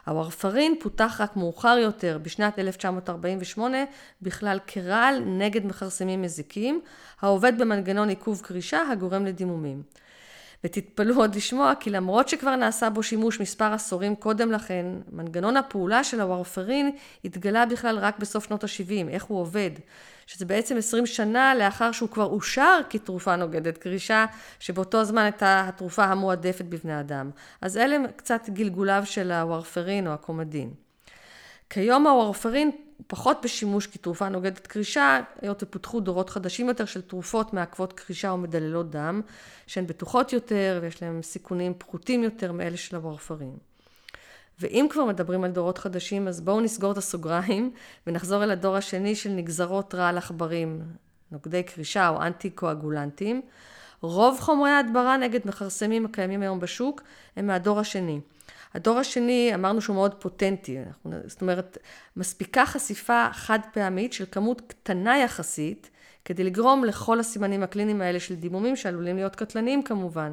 הוורפרין 0.07 0.75
פותח 0.81 1.17
רק 1.21 1.37
מאוחר 1.37 1.77
יותר, 1.83 2.19
בשנת 2.23 2.59
1948, 2.59 3.79
בכלל 4.23 4.59
כרעל 4.67 5.19
נגד 5.27 5.67
מכרסמים 5.67 6.23
מזיקים, 6.23 6.81
העובד 7.21 7.59
במנגנון 7.59 8.09
עיכוב 8.09 8.41
קרישה 8.45 8.83
הגורם 8.93 9.27
לדימומים. 9.27 9.83
ותתפלאו 10.65 11.17
עוד 11.17 11.35
לשמוע 11.35 11.73
כי 11.81 11.91
למרות 11.91 12.29
שכבר 12.29 12.57
נעשה 12.57 12.91
בו 12.91 13.03
שימוש 13.03 13.41
מספר 13.41 13.73
עשורים 13.73 14.17
קודם 14.17 14.53
לכן, 14.53 14.87
מנגנון 15.13 15.57
הפעולה 15.57 16.05
של 16.05 16.21
הוורפרין 16.21 16.91
התגלה 17.25 17.67
בכלל 17.67 17.99
רק 17.99 18.19
בסוף 18.19 18.45
שנות 18.45 18.65
ה-70, 18.65 19.09
איך 19.09 19.25
הוא 19.25 19.41
עובד. 19.41 19.71
שזה 20.27 20.45
בעצם 20.45 20.77
20 20.77 21.07
שנה 21.07 21.55
לאחר 21.55 21.93
שהוא 21.93 22.09
כבר 22.09 22.25
אושר 22.25 22.81
כתרופה 22.91 23.37
נוגדת 23.37 23.79
קרישה, 23.79 24.27
שבאותו 24.61 25.01
הזמן 25.01 25.23
הייתה 25.23 25.65
התרופה 25.69 26.05
המועדפת 26.05 26.65
בבני 26.65 27.01
אדם. 27.01 27.31
אז 27.61 27.77
אלה 27.77 27.97
קצת 28.17 28.49
גלגוליו 28.49 29.03
של 29.05 29.33
הוורפרין 29.33 30.07
או 30.07 30.13
הקומדין. 30.13 30.71
כיום 31.71 32.07
הוורפרין 32.07 32.71
פחות 33.07 33.39
בשימוש 33.45 33.87
כתרופה 33.87 34.29
נוגדת 34.29 34.67
קרישה, 34.67 35.21
היות 35.43 35.63
ופותחו 35.63 36.01
דורות 36.01 36.31
חדשים 36.31 36.69
יותר 36.69 36.85
של 36.85 37.03
תרופות 37.03 37.55
מעכבות 37.55 37.93
קרישה 37.93 38.31
או 38.31 38.39
מדללות 38.39 38.91
דם, 38.91 39.21
שהן 39.67 39.87
בטוחות 39.87 40.33
יותר 40.33 40.79
ויש 40.83 41.03
להן 41.03 41.23
סיכונים 41.23 41.75
פחותים 41.79 42.23
יותר 42.23 42.53
מאלה 42.53 42.77
של 42.77 42.97
הוורפרין. 42.97 43.57
ואם 44.61 44.87
כבר 44.91 45.05
מדברים 45.05 45.45
על 45.45 45.51
דורות 45.51 45.79
חדשים, 45.79 46.29
אז 46.29 46.41
בואו 46.41 46.61
נסגור 46.61 46.93
את 46.93 46.97
הסוגריים 46.97 47.71
ונחזור 48.07 48.45
אל 48.45 48.51
הדור 48.51 48.77
השני 48.77 49.15
של 49.15 49.31
נגזרות 49.31 49.95
רעל 49.95 50.19
עכברים, 50.19 50.83
נוגדי 51.33 51.63
קרישה 51.63 52.09
או 52.09 52.23
אנטי 52.23 52.51
קואגולנטים. 52.51 53.43
רוב 54.01 54.41
חומרי 54.41 54.71
ההדברה 54.71 55.17
נגד 55.17 55.41
מכרסמים 55.45 56.05
הקיימים 56.05 56.43
היום 56.43 56.61
בשוק 56.61 57.03
הם 57.37 57.47
מהדור 57.47 57.81
השני. 57.81 58.21
הדור 58.75 58.99
השני, 58.99 59.51
אמרנו 59.55 59.81
שהוא 59.81 59.95
מאוד 59.95 60.15
פוטנטי, 60.15 60.79
זאת 61.27 61.41
אומרת, 61.41 61.79
מספיקה 62.17 62.67
חשיפה 62.67 63.27
חד 63.33 63.59
פעמית 63.73 64.13
של 64.13 64.25
כמות 64.31 64.61
קטנה 64.67 65.19
יחסית, 65.19 65.91
כדי 66.25 66.45
לגרום 66.45 66.85
לכל 66.85 67.21
הסימנים 67.21 67.63
הקליניים 67.63 68.01
האלה 68.01 68.21
של 68.21 68.35
דימומים 68.35 68.77
שעלולים 68.77 69.17
להיות 69.17 69.37
קטלניים 69.37 69.83
כמובן. 69.83 70.33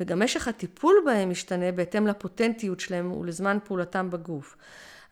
וגם 0.00 0.22
משך 0.22 0.48
הטיפול 0.48 0.94
בהם 1.04 1.30
משתנה 1.30 1.72
בהתאם 1.72 2.06
לפוטנטיות 2.06 2.80
שלהם 2.80 3.12
ולזמן 3.12 3.58
פעולתם 3.64 4.10
בגוף. 4.10 4.56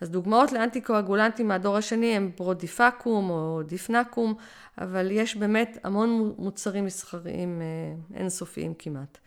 אז 0.00 0.10
דוגמאות 0.10 0.52
לאנטיקואגולנטים 0.52 1.48
מהדור 1.48 1.76
השני 1.76 2.16
הם 2.16 2.30
ברודיפקום 2.36 3.30
או 3.30 3.62
דיפנקום, 3.66 4.34
אבל 4.78 5.10
יש 5.10 5.36
באמת 5.36 5.78
המון 5.84 6.34
מוצרים 6.38 6.84
מסחריים 6.84 7.62
אה, 7.62 8.18
אינסופיים 8.18 8.74
כמעט. 8.78 9.18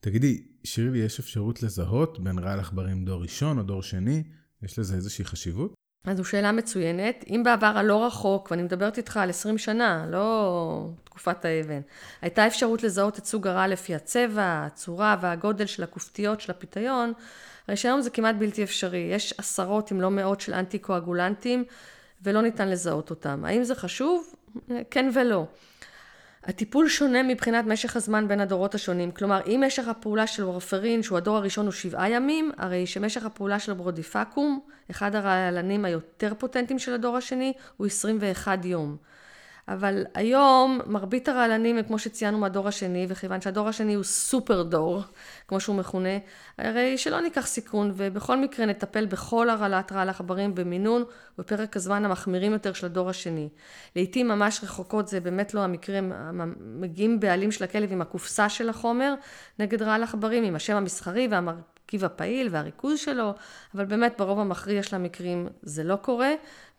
תגידי, 0.00 0.42
שירלי, 0.68 0.98
יש 0.98 1.18
אפשרות 1.18 1.62
לזהות 1.62 2.18
בין 2.18 2.38
רעל 2.38 2.60
עכברים 2.60 3.04
דור 3.04 3.22
ראשון 3.22 3.58
או 3.58 3.62
דור 3.62 3.82
שני? 3.82 4.22
יש 4.62 4.78
לזה 4.78 4.94
איזושהי 4.94 5.24
חשיבות? 5.24 5.74
אז 6.04 6.16
זו 6.16 6.24
שאלה 6.24 6.52
מצוינת. 6.52 7.24
אם 7.30 7.42
בעבר 7.44 7.66
הלא 7.66 8.06
רחוק, 8.06 8.50
ואני 8.50 8.62
מדברת 8.62 8.96
איתך 8.96 9.16
על 9.16 9.30
20 9.30 9.58
שנה, 9.58 10.06
לא 10.08 10.90
תקופת 11.04 11.44
האבן, 11.44 11.80
הייתה 12.22 12.46
אפשרות 12.46 12.82
לזהות 12.82 13.18
את 13.18 13.24
סוג 13.24 13.46
הרעל 13.46 13.70
לפי 13.70 13.94
הצבע, 13.94 14.66
הצורה 14.66 15.16
והגודל 15.20 15.66
של 15.66 15.82
הכופתיות 15.82 16.40
של 16.40 16.50
הפיתיון, 16.50 17.12
הרי 17.68 17.76
שהיום 17.76 18.00
זה 18.00 18.10
כמעט 18.10 18.36
בלתי 18.38 18.62
אפשרי. 18.62 19.08
יש 19.12 19.34
עשרות 19.38 19.92
אם 19.92 20.00
לא 20.00 20.10
מאות 20.10 20.40
של 20.40 20.54
אנטי-קואגולנטים, 20.54 21.64
ולא 22.22 22.42
ניתן 22.42 22.68
לזהות 22.68 23.10
אותם. 23.10 23.44
האם 23.44 23.64
זה 23.64 23.74
חשוב? 23.74 24.34
כן 24.90 25.10
ולא. 25.14 25.46
הטיפול 26.44 26.88
שונה 26.88 27.22
מבחינת 27.22 27.64
משך 27.64 27.96
הזמן 27.96 28.28
בין 28.28 28.40
הדורות 28.40 28.74
השונים, 28.74 29.10
כלומר 29.10 29.40
אם 29.46 29.62
משך 29.66 29.88
הפעולה 29.88 30.26
של 30.26 30.44
וורפרין, 30.44 31.02
שהוא 31.02 31.18
הדור 31.18 31.36
הראשון, 31.36 31.66
הוא 31.66 31.72
שבעה 31.72 32.10
ימים, 32.10 32.50
הרי 32.56 32.86
שמשך 32.86 33.24
הפעולה 33.24 33.58
של 33.58 33.72
ברודיפקום, 33.72 34.60
אחד 34.90 35.14
הרעלנים 35.14 35.84
היותר 35.84 36.32
פוטנטיים 36.38 36.78
של 36.78 36.94
הדור 36.94 37.16
השני, 37.16 37.52
הוא 37.76 37.86
21 37.86 38.64
יום. 38.64 38.96
אבל 39.68 40.04
היום 40.14 40.80
מרבית 40.86 41.28
הרעלנים 41.28 41.78
הם 41.78 41.84
כמו 41.84 41.98
שציינו 41.98 42.38
מהדור 42.38 42.68
השני, 42.68 43.06
וכיוון 43.08 43.40
שהדור 43.40 43.68
השני 43.68 43.94
הוא 43.94 44.04
סופר 44.04 44.62
דור, 44.62 45.02
כמו 45.48 45.60
שהוא 45.60 45.76
מכונה, 45.76 46.18
הרי 46.58 46.98
שלא 46.98 47.20
ניקח 47.20 47.46
סיכון, 47.46 47.92
ובכל 47.96 48.36
מקרה 48.36 48.66
נטפל 48.66 49.06
בכל 49.06 49.50
הרעלת 49.50 49.92
רעל 49.92 50.08
עכברים 50.08 50.54
במינון 50.54 51.04
ובפרק 51.38 51.76
הזמן 51.76 52.04
המחמירים 52.04 52.52
יותר 52.52 52.72
של 52.72 52.86
הדור 52.86 53.10
השני. 53.10 53.48
לעיתים 53.96 54.28
ממש 54.28 54.60
רחוקות 54.62 55.08
זה 55.08 55.20
באמת 55.20 55.54
לא 55.54 55.60
המקרה, 55.60 56.00
מגיעים 56.58 57.20
בעלים 57.20 57.52
של 57.52 57.64
הכלב 57.64 57.92
עם 57.92 58.02
הקופסה 58.02 58.48
של 58.48 58.68
החומר 58.68 59.14
נגד 59.58 59.82
רעל 59.82 60.02
עכברים, 60.02 60.44
עם 60.44 60.56
השם 60.56 60.76
המסחרי 60.76 61.28
והמרכיב 61.88 62.04
הפעיל 62.04 62.48
והריכוז 62.50 62.98
שלו, 62.98 63.34
אבל 63.74 63.84
באמת 63.84 64.14
ברוב 64.18 64.38
המכריע 64.38 64.82
של 64.82 64.96
המקרים 64.96 65.48
זה 65.62 65.84
לא 65.84 65.96
קורה. 65.96 66.30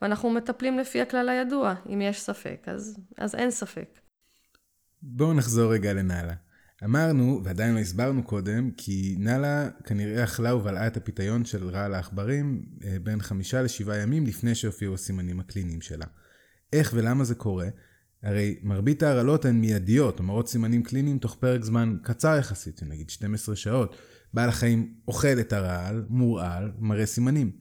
ואנחנו 0.02 0.30
מטפלים 0.30 0.80
לפי 0.80 1.02
הכלל 1.02 1.30
הידוע, 1.30 1.74
אם 1.94 2.02
יש 2.02 2.22
ספק, 2.22 2.64
אז, 2.68 2.98
אז 3.18 3.36
אין 3.36 3.52
ספק. 3.52 4.00
בואו 5.02 5.34
נחזור 5.34 5.74
רגע 5.74 5.94
לנאלה. 5.94 6.34
אמרנו, 6.84 7.42
ועדיין 7.44 7.76
לא 7.76 7.80
הסברנו 7.80 8.24
קודם, 8.24 8.72
כי 8.78 9.16
נאלה 9.20 9.70
כנראה 9.84 10.24
אכלה 10.24 10.56
ובלעה 10.56 10.88
את 10.88 10.98
הפיתיון 10.98 11.46
של 11.46 11.70
רעל 11.70 11.94
העכברים 11.94 12.66
אה, 12.84 12.98
בין 13.04 13.22
חמישה 13.22 13.62
לשבעה 13.62 13.98
ימים 13.98 14.26
לפני 14.26 14.56
שהופיעו 14.56 14.94
הסימנים 14.94 15.40
הקליניים 15.40 15.82
שלה. 15.82 16.06
איך 16.74 16.92
ולמה 16.96 17.24
זה 17.24 17.36
קורה? 17.36 17.68
הרי 18.24 18.60
מרבית 18.64 19.04
ההרעלות 19.04 19.46
הן 19.46 19.56
מיידיות, 19.56 20.20
אומרות 20.20 20.48
סימנים 20.48 20.84
קליניים 20.84 21.20
תוך 21.20 21.36
פרק 21.40 21.64
זמן 21.64 21.98
קצר 22.04 22.38
יחסית, 22.38 22.84
נגיד 22.84 23.10
12 23.10 23.56
שעות. 23.56 23.96
בעל 24.34 24.50
החיים 24.50 24.94
אוכל 25.08 25.40
את 25.40 25.54
הרעל, 25.54 26.06
מורעל, 26.10 26.72
מראה 26.80 27.06
סימנים. 27.06 27.52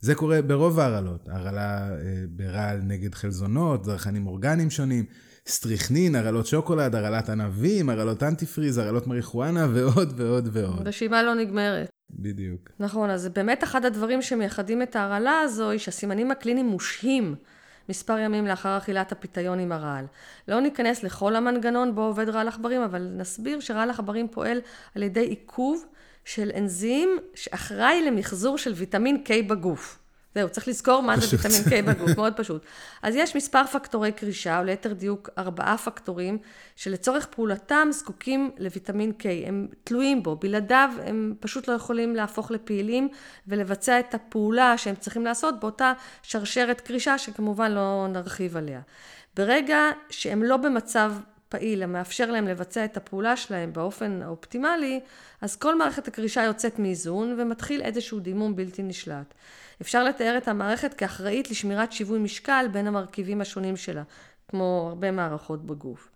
זה 0.00 0.14
קורה 0.14 0.42
ברוב 0.42 0.80
ההרעלות, 0.80 1.28
הרעלה 1.28 1.90
אה, 1.90 1.96
ברעל 2.28 2.80
נגד 2.82 3.14
חלזונות, 3.14 3.84
זרחנים 3.84 4.26
אורגניים 4.26 4.70
שונים, 4.70 5.04
סטריכנין, 5.46 6.14
הרעלות 6.14 6.46
שוקולד, 6.46 6.94
הרעלת 6.94 7.28
ענבים, 7.28 7.90
הרעלות 7.90 8.22
אנטיפריז, 8.22 8.78
הרעלות 8.78 9.06
מריחואנה 9.06 9.66
ועוד 9.72 10.20
ועוד 10.20 10.48
ועוד. 10.52 10.88
רשימה 10.88 11.22
לא 11.22 11.34
נגמרת. 11.34 11.90
בדיוק. 12.10 12.70
נכון, 12.78 13.10
אז 13.10 13.28
באמת 13.28 13.64
אחד 13.64 13.84
הדברים 13.84 14.22
שמייחדים 14.22 14.82
את 14.82 14.96
ההרעלה 14.96 15.40
הזו, 15.40 15.70
היא 15.70 15.78
שהסימנים 15.78 16.30
הקליניים 16.30 16.66
מושהים 16.66 17.34
מספר 17.88 18.18
ימים 18.18 18.46
לאחר 18.46 18.78
אכילת 18.78 19.12
הפיתיון 19.12 19.58
עם 19.58 19.72
הרעל. 19.72 20.04
לא 20.48 20.60
ניכנס 20.60 21.02
לכל 21.02 21.36
המנגנון 21.36 21.94
בו 21.94 22.02
עובד 22.02 22.28
רעל 22.28 22.48
עכברים, 22.48 22.82
אבל 22.82 23.08
נסביר 23.16 23.60
שרעל 23.60 23.90
עכברים 23.90 24.28
פועל 24.28 24.58
על 24.94 25.02
ידי 25.02 25.20
עיכוב 25.20 25.84
של 26.24 26.50
אנזים 26.56 27.18
שאחראי 27.34 28.04
למחזור 28.06 28.58
של 28.58 28.72
ויטמין 28.72 29.22
K 29.26 29.48
בגוף. 29.48 29.98
זהו, 30.34 30.48
צריך 30.48 30.68
לזכור 30.68 31.02
מה 31.02 31.16
פשוט. 31.16 31.40
זה 31.40 31.48
ויטמין 31.48 31.62
K 31.64 31.86
בגוף, 31.86 32.16
מאוד 32.16 32.32
פשוט. 32.36 32.62
אז 33.02 33.14
יש 33.16 33.36
מספר 33.36 33.66
פקטורי 33.66 34.12
קרישה, 34.12 34.58
או 34.58 34.64
ליתר 34.64 34.92
דיוק 34.92 35.30
ארבעה 35.38 35.78
פקטורים, 35.78 36.38
שלצורך 36.76 37.26
פעולתם 37.26 37.88
זקוקים 37.90 38.50
לויטמין 38.58 39.12
K. 39.18 39.24
הם 39.46 39.68
תלויים 39.84 40.22
בו, 40.22 40.36
בלעדיו 40.36 40.90
הם 41.04 41.34
פשוט 41.40 41.68
לא 41.68 41.72
יכולים 41.72 42.16
להפוך 42.16 42.50
לפעילים 42.50 43.08
ולבצע 43.48 44.00
את 44.00 44.14
הפעולה 44.14 44.78
שהם 44.78 44.94
צריכים 44.94 45.24
לעשות 45.24 45.60
באותה 45.60 45.92
שרשרת 46.22 46.80
קרישה, 46.80 47.18
שכמובן 47.18 47.72
לא 47.72 48.06
נרחיב 48.10 48.56
עליה. 48.56 48.80
ברגע 49.36 49.90
שהם 50.10 50.42
לא 50.42 50.56
במצב 50.56 51.12
פעיל 51.54 51.82
המאפשר 51.82 52.30
להם 52.30 52.48
לבצע 52.48 52.84
את 52.84 52.96
הפעולה 52.96 53.36
שלהם 53.36 53.72
באופן 53.72 54.22
האופטימלי, 54.22 55.00
אז 55.40 55.56
כל 55.56 55.78
מערכת 55.78 56.08
הקרישה 56.08 56.42
יוצאת 56.42 56.78
מאיזון 56.78 57.36
ומתחיל 57.40 57.82
איזשהו 57.82 58.20
דימום 58.20 58.56
בלתי 58.56 58.82
נשלט. 58.82 59.34
אפשר 59.80 60.04
לתאר 60.04 60.38
את 60.38 60.48
המערכת 60.48 60.94
כאחראית 60.94 61.50
לשמירת 61.50 61.92
שיווי 61.92 62.18
משקל 62.18 62.66
בין 62.72 62.86
המרכיבים 62.86 63.40
השונים 63.40 63.76
שלה, 63.76 64.02
כמו 64.48 64.86
הרבה 64.88 65.10
מערכות 65.10 65.66
בגוף. 65.66 66.10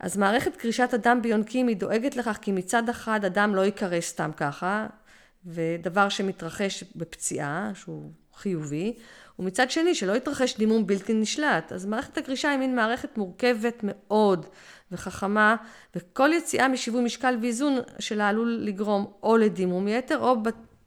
אז 0.00 0.16
מערכת 0.16 0.56
קרישת 0.56 0.94
הדם 0.94 1.18
ביונקים 1.22 1.68
היא 1.68 1.76
דואגת 1.76 2.16
לכך 2.16 2.38
כי 2.42 2.52
מצד 2.52 2.88
אחד 2.88 3.24
הדם 3.24 3.52
לא 3.54 3.60
ייקרא 3.60 4.00
סתם 4.00 4.30
ככה, 4.36 4.86
ודבר 5.46 6.08
שמתרחש 6.08 6.84
בפציעה, 6.96 7.70
שהוא 7.74 8.10
חיובי, 8.34 8.96
ומצד 9.38 9.70
שני 9.70 9.94
שלא 9.94 10.16
יתרחש 10.16 10.56
דימום 10.58 10.86
בלתי 10.86 11.14
נשלט. 11.14 11.72
אז 11.72 11.86
מערכת 11.86 12.18
הקרישה 12.18 12.50
היא 12.50 12.58
מין 12.58 12.76
מערכת 12.76 13.18
מורכבת 13.18 13.80
מאוד 13.82 14.46
וחכמה, 14.92 15.56
וכל 15.96 16.30
יציאה 16.32 16.68
משיווי 16.68 17.02
משקל 17.02 17.38
ואיזון 17.42 17.78
שלה 17.98 18.28
עלול 18.28 18.58
לגרום 18.62 19.12
או 19.22 19.36
לדימום 19.36 19.88
יתר, 19.88 20.18
או 20.18 20.36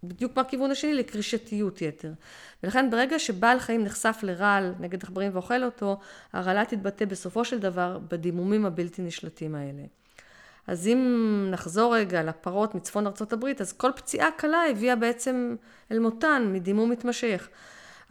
בדיוק 0.03 0.31
מהכיוון 0.35 0.71
השני 0.71 0.93
לקרישתיות 0.93 1.81
יתר. 1.81 2.11
ולכן 2.63 2.89
ברגע 2.89 3.19
שבעל 3.19 3.59
חיים 3.59 3.83
נחשף 3.83 4.19
לרעל 4.23 4.73
נגד 4.79 5.03
עכברים 5.03 5.31
ואוכל 5.33 5.63
אותו, 5.63 5.97
הרעלה 6.33 6.65
תתבטא 6.65 7.05
בסופו 7.05 7.45
של 7.45 7.59
דבר 7.59 7.99
בדימומים 8.11 8.65
הבלתי 8.65 9.01
נשלטים 9.01 9.55
האלה. 9.55 9.81
אז 10.67 10.87
אם 10.87 11.47
נחזור 11.51 11.95
רגע 11.95 12.23
לפרות 12.23 12.75
מצפון 12.75 13.07
ארצות 13.07 13.33
הברית, 13.33 13.61
אז 13.61 13.73
כל 13.73 13.91
פציעה 13.95 14.31
קלה 14.37 14.63
הביאה 14.71 14.95
בעצם 14.95 15.55
אל 15.91 15.99
מותן 15.99 16.49
מדימום 16.53 16.89
מתמשך. 16.89 17.47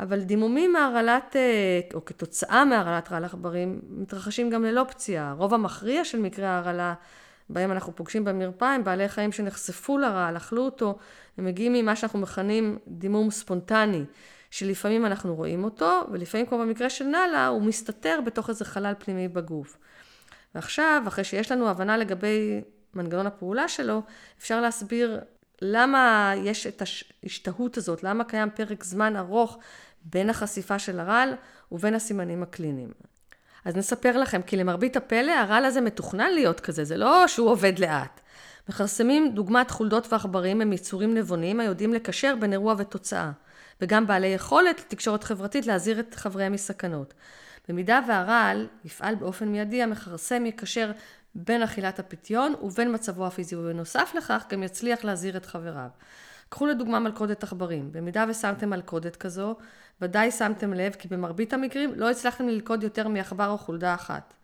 אבל 0.01 0.21
דימומים 0.21 0.73
מהרעלת, 0.73 1.37
אה, 1.37 1.81
או 1.95 2.05
כתוצאה 2.05 2.65
מהרעלת 2.65 3.13
רעל 3.13 3.25
עכברים, 3.25 3.81
מתרחשים 3.89 4.51
גם 4.51 4.65
ללא 4.65 4.85
פציעה. 4.89 5.31
הרוב 5.31 5.55
המכריע 5.55 6.05
של 6.05 6.19
מקרי 6.21 6.47
ההרעלה 6.47 6.95
בהם 7.49 7.73
אנחנו 7.73 7.97
פוגשים 7.97 8.25
במרפאה 8.25 8.75
הם 8.75 8.85
בעלי 8.85 9.09
חיים 9.09 9.33
שנחשפו 9.33 9.99
לרעל, 9.99 10.37
אכלו 10.37 10.63
אותו, 10.63 10.99
הם 11.39 11.45
מגיעים 11.45 11.73
ממה 11.73 11.97
שאנחנו 11.97 12.19
מכנים 12.19 12.79
דימום 12.89 13.31
ספונטני, 13.31 14.05
שלפעמים 14.51 15.07
אנחנו 15.07 15.35
רואים 15.35 15.65
אותו, 15.65 16.01
ולפעמים 16.13 16.47
כמו 16.47 16.59
במקרה 16.59 16.91
של 16.91 17.05
נאלה, 17.05 17.47
הוא 17.47 17.63
מסתתר 17.63 18.21
בתוך 18.25 18.49
איזה 18.49 18.65
חלל 18.65 18.93
פנימי 18.99 19.29
בגוף. 19.29 19.79
ועכשיו, 20.55 21.03
אחרי 21.09 21.25
שיש 21.25 21.53
לנו 21.53 21.69
הבנה 21.69 21.97
לגבי 21.97 22.61
מנגנון 22.95 23.27
הפעולה 23.27 23.69
שלו, 23.69 24.03
אפשר 24.39 24.61
להסביר 24.61 25.21
למה 25.67 26.33
יש 26.37 26.67
את 26.67 26.83
ההשתהות 27.23 27.77
הזאת, 27.77 28.03
למה 28.03 28.25
קיים 28.25 28.51
פרק 28.55 28.85
זמן 28.85 29.17
ארוך 29.17 29.59
בין 30.05 30.31
החשיפה 30.31 30.79
של 30.79 31.01
הרעל 31.01 31.35
ובין 31.73 31.95
הסימנים 31.95 32.43
הקליניים. 32.43 32.91
אז 33.65 33.77
נספר 33.77 34.19
לכם, 34.19 34.43
כי 34.43 34.57
למרבית 34.57 34.97
הפלא 34.97 35.33
הרעל 35.33 35.65
הזה 35.65 35.81
מתוכנן 35.81 36.31
להיות 36.35 36.61
כזה, 36.61 36.85
זה 36.85 36.97
לא 36.97 37.29
שהוא 37.29 37.51
עובד 37.51 37.79
לאט. 37.79 38.21
מכרסמים 38.69 39.35
דוגמת 39.35 39.71
חולדות 39.71 40.13
ועכברים 40.13 40.61
הם 40.61 40.73
יצורים 40.73 41.15
נבונים 41.15 41.61
היודעים 41.61 41.95
לקשר 41.95 42.35
בין 42.41 42.53
אירוע 42.53 42.75
ותוצאה, 42.79 43.31
וגם 43.81 44.07
בעלי 44.07 44.27
יכולת 44.27 44.81
לתקשורת 44.81 45.25
חברתית 45.25 45.67
להזהיר 45.67 46.01
את 46.01 46.15
חבריהם 46.15 46.53
מסכנות. 46.53 47.15
במידה 47.69 48.01
והרעל 48.09 48.69
יפעל 48.85 49.15
באופן 49.15 49.49
מיידי, 49.49 49.83
המכרסם 49.83 50.47
יקשר 50.47 50.93
בין 51.35 51.63
אכילת 51.63 51.99
הפיתיון 51.99 52.55
ובין 52.63 52.95
מצבו 52.95 53.27
הפיזי, 53.27 53.57
ובנוסף 53.57 54.13
לכך 54.17 54.45
גם 54.51 54.63
יצליח 54.63 55.05
להזהיר 55.05 55.37
את 55.37 55.47
חבריו. 55.47 55.89
קחו 56.49 56.67
לדוגמה 56.67 56.99
מלכודת 56.99 57.43
עכברים. 57.43 57.93
במידה 57.93 58.25
ושמתם 58.29 58.71
מלכודת 58.71 59.17
כזו, 59.17 59.57
ודאי 60.01 60.31
שמתם 60.31 60.73
לב 60.73 60.93
כי 60.93 61.09
במרבית 61.09 61.53
המקרים 61.53 61.93
לא 61.97 62.11
הצלחתם 62.11 62.49
ללכוד 62.49 62.83
יותר 62.83 63.09
מעכבר 63.09 63.51
או 63.51 63.59
חולדה 63.59 63.95
אחת. 63.95 64.35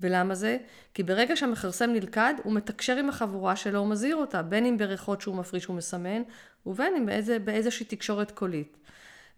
ולמה 0.00 0.34
זה? 0.34 0.56
כי 0.94 1.02
ברגע 1.02 1.36
שהמכרסם 1.36 1.90
נלכד, 1.90 2.34
הוא 2.42 2.52
מתקשר 2.52 2.96
עם 2.96 3.08
החבורה 3.08 3.56
שלו 3.56 3.80
ומזהיר 3.80 4.16
אותה, 4.16 4.42
בין 4.42 4.66
אם 4.66 4.76
בריחות 4.78 5.20
שהוא 5.20 5.36
מפריש 5.36 5.70
ומסמן, 5.70 6.22
ובין 6.66 6.94
אם 6.96 7.06
באיזה, 7.06 7.38
באיזושהי 7.38 7.86
תקשורת 7.86 8.30
קולית. 8.30 8.76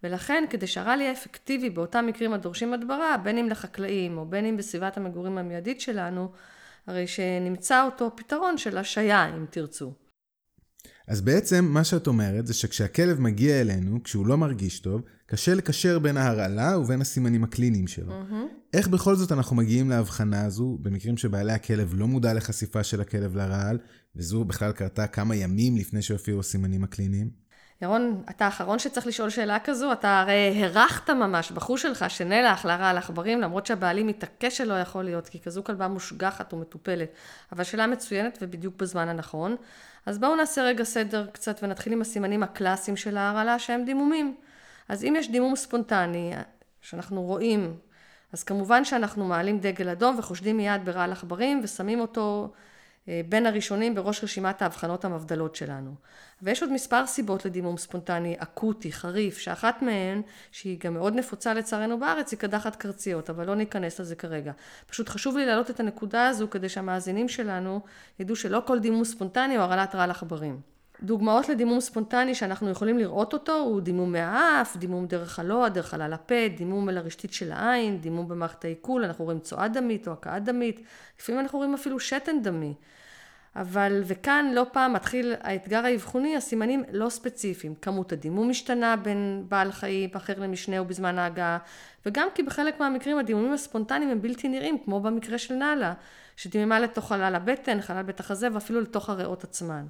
ולכן, 0.03 0.45
כדי 0.51 0.67
שהרעל 0.67 1.01
יהיה 1.01 1.13
אפקטיבי 1.13 1.71
באותם 1.71 2.07
מקרים 2.07 2.33
הדורשים 2.33 2.73
הדברה, 2.73 3.17
בין 3.17 3.39
אם 3.39 3.49
לחקלאים 3.49 4.19
או 4.19 4.27
בין 4.27 4.47
אם 4.47 4.57
בסביבת 4.57 4.97
המגורים 4.97 5.39
המיידית 5.39 5.81
שלנו, 5.81 6.33
הרי 6.87 7.07
שנמצא 7.07 7.85
אותו 7.85 8.11
פתרון 8.17 8.59
של 8.59 8.79
השעיה, 8.79 9.37
אם 9.37 9.47
תרצו. 9.51 9.93
אז 11.09 11.21
בעצם 11.21 11.65
מה 11.65 11.85
שאת 11.85 12.07
אומרת 12.07 12.47
זה 12.47 12.55
שכשהכלב 12.55 13.21
מגיע 13.21 13.61
אלינו, 13.61 14.03
כשהוא 14.03 14.27
לא 14.27 14.39
מרגיש 14.39 14.81
טוב, 14.81 15.03
קשה 15.27 15.55
לקשר 15.55 15.99
בין 15.99 16.17
ההרעלה 16.17 16.79
ובין 16.79 17.01
הסימנים 17.01 17.45
הקליניים 17.45 17.87
שלו. 17.87 18.13
Mm-hmm. 18.13 18.75
איך 18.75 18.89
בכל 18.89 19.15
זאת 19.15 19.33
אנחנו 19.33 19.57
מגיעים 19.57 19.91
להבחנה 19.91 20.45
הזו, 20.45 20.79
במקרים 20.81 21.17
שבעלי 21.17 21.53
הכלב 21.53 21.95
לא 21.95 22.07
מודע 22.07 22.35
לחשיפה 22.35 22.85
של 22.85 23.01
הכלב 23.01 23.37
לרעל, 23.37 23.79
וזו 24.17 24.45
בכלל 24.45 24.73
קרתה 24.73 25.07
כמה 25.07 25.37
ימים 25.37 25.77
לפני 25.77 26.03
שהופיעו 26.03 26.41
הסימנים 26.41 26.85
הקליניים? 26.85 27.42
ירון, 27.83 28.23
אתה 28.31 28.45
האחרון 28.45 28.79
שצריך 28.79 29.07
לשאול 29.07 29.31
שאלה 29.31 29.59
כזו, 29.59 29.93
אתה 29.93 30.21
הרי 30.21 30.65
הרחת 30.65 31.11
ממש 31.11 31.51
בחוש 31.51 31.83
שלך 31.83 32.05
שנלח 32.09 32.65
לרע 32.65 32.89
על 32.89 32.99
עכברים, 32.99 33.41
למרות 33.41 33.67
שהבעלים 33.67 34.07
מתעקש 34.07 34.59
שלא 34.59 34.75
יכול 34.75 35.05
להיות, 35.05 35.29
כי 35.29 35.41
כזו 35.41 35.65
כלבה 35.65 35.89
מושגחת 35.89 36.55
ומטופלת. 36.55 37.09
אבל 37.53 37.65
שאלה 37.65 37.87
מצוינת 37.87 38.39
ובדיוק 38.43 38.77
בזמן 38.77 39.09
הנכון. 39.09 39.57
אז 40.07 40.19
בואו 40.19 40.37
נעשה 40.37 40.63
רגע 40.63 40.85
סדר 40.85 41.27
קצת 41.33 41.61
ונתחיל 41.63 41.93
עם 41.93 42.01
הסימנים 42.01 42.43
הקלאסיים 42.43 42.97
של 42.97 43.17
ההרעלה 43.17 43.59
שהם 43.59 43.85
דימומים. 43.85 44.37
אז 44.89 45.05
אם 45.05 45.15
יש 45.19 45.31
דימום 45.31 45.57
ספונטני 45.57 46.33
שאנחנו 46.81 47.23
רואים, 47.23 47.77
אז 48.33 48.45
כמובן 48.45 48.85
שאנחנו 48.85 49.25
מעלים 49.25 49.59
דגל 49.59 49.89
אדום 49.89 50.19
וחושדים 50.19 50.57
מיד 50.57 50.85
ברעל 50.85 51.13
עכברים 51.13 51.61
ושמים 51.63 52.01
אותו 52.01 52.53
בין 53.29 53.47
הראשונים 53.47 53.95
בראש 53.95 54.25
רשימת 54.25 54.63
ההבחנות 54.63 55.05
המבדלות 55.05 55.55
שלנו. 55.55 55.95
ויש 56.43 56.63
עוד 56.63 56.73
מספר 56.73 57.07
סיבות 57.07 57.45
לדימום 57.45 57.77
ספונטני 57.77 58.37
אקוטי, 58.39 58.93
חריף, 58.93 59.39
שאחת 59.39 59.83
מהן, 59.83 60.23
שהיא 60.53 60.79
גם 60.85 60.95
מאוד 60.95 61.15
נפוצה 61.15 61.55
לצערנו 61.55 62.01
בארץ, 62.01 62.33
היא 62.33 62.39
קדחת 62.39 62.77
קרציות, 62.77 63.31
אבל 63.31 63.47
לא 63.47 63.55
ניכנס 63.55 64.01
לזה 64.01 64.17
כרגע. 64.17 64.53
פשוט 64.87 65.09
חשוב 65.09 65.37
לי 65.37 65.47
להעלות 65.47 65.71
את 65.71 65.81
הנקודה 65.81 66.29
הזו 66.29 66.51
כדי 66.51 66.69
שהמאזינים 66.69 67.29
שלנו 67.29 67.81
ידעו 68.19 68.37
שלא 68.37 68.63
כל 68.67 68.79
דימום 68.79 69.05
ספונטני 69.05 69.57
הוא 69.57 69.63
הרעלת 69.63 69.95
רעל 69.95 70.11
עכברים. 70.11 70.72
דוגמאות 71.03 71.49
לדימום 71.49 71.81
ספונטני 71.81 72.35
שאנחנו 72.35 72.71
יכולים 72.71 72.99
לראות 72.99 73.33
אותו 73.33 73.55
הוא 73.55 73.81
דימום 73.81 74.13
מהאף, 74.13 74.77
דימום 74.77 75.07
דרך 75.07 75.39
הלוע, 75.39 75.69
דרך 75.69 75.89
חלל 75.89 76.13
הפה, 76.13 76.49
דימום 76.57 76.89
אל 76.89 76.99
הרשתית 76.99 77.33
של 77.33 77.53
העין, 77.53 78.01
דימום 78.01 78.29
במערכת 78.29 78.65
העיכול, 78.65 79.05
אנחנו 79.05 79.25
רואים 79.25 79.41
צואה 79.41 79.69
דמית 79.69 80.09
או 80.09 80.13
הכאה 80.13 80.39
דמית, 80.39 80.81
לפעמים 81.21 81.41
אנחנו 81.41 81.59
רואים 81.59 81.75
אפילו 81.75 82.01
שתן 82.01 82.43
דמי. 82.43 82.75
אבל, 83.57 84.03
וכאן 84.05 84.51
לא 84.55 84.67
פעם 84.73 84.93
מתחיל 84.93 85.35
האתגר 85.41 85.85
האבחוני, 85.85 86.37
הסימנים 86.37 86.85
לא 86.93 87.09
ספציפיים. 87.09 87.75
כמות 87.75 88.13
הדימום 88.13 88.51
משתנה 88.51 88.97
בין 88.97 89.45
בעל 89.49 89.73
חיים 89.73 90.11
אחר 90.13 90.33
למשנהו 90.39 90.85
בזמן 90.85 91.19
ההגעה, 91.19 91.59
וגם 92.07 92.29
כי 92.35 92.43
בחלק 92.43 92.81
מהמקרים 92.81 93.19
הדימומים 93.19 93.53
הספונטניים 93.53 94.11
הם 94.11 94.23
בלתי 94.23 94.49
נראים, 94.49 94.79
כמו 94.85 95.01
במקרה 95.01 95.39
של 95.39 95.55
נאלה, 95.55 95.95
שדיממה 96.37 96.81
לתוך 96.81 97.09
חלל 97.09 97.35
הבטן, 97.35 97.81
חלל 97.81 98.03
בית 98.03 98.21
החזה 98.21 98.49
ואפילו 98.53 98.81
לתוך 98.81 99.11
הריאות 99.11 99.45
עצמן. 99.45 99.87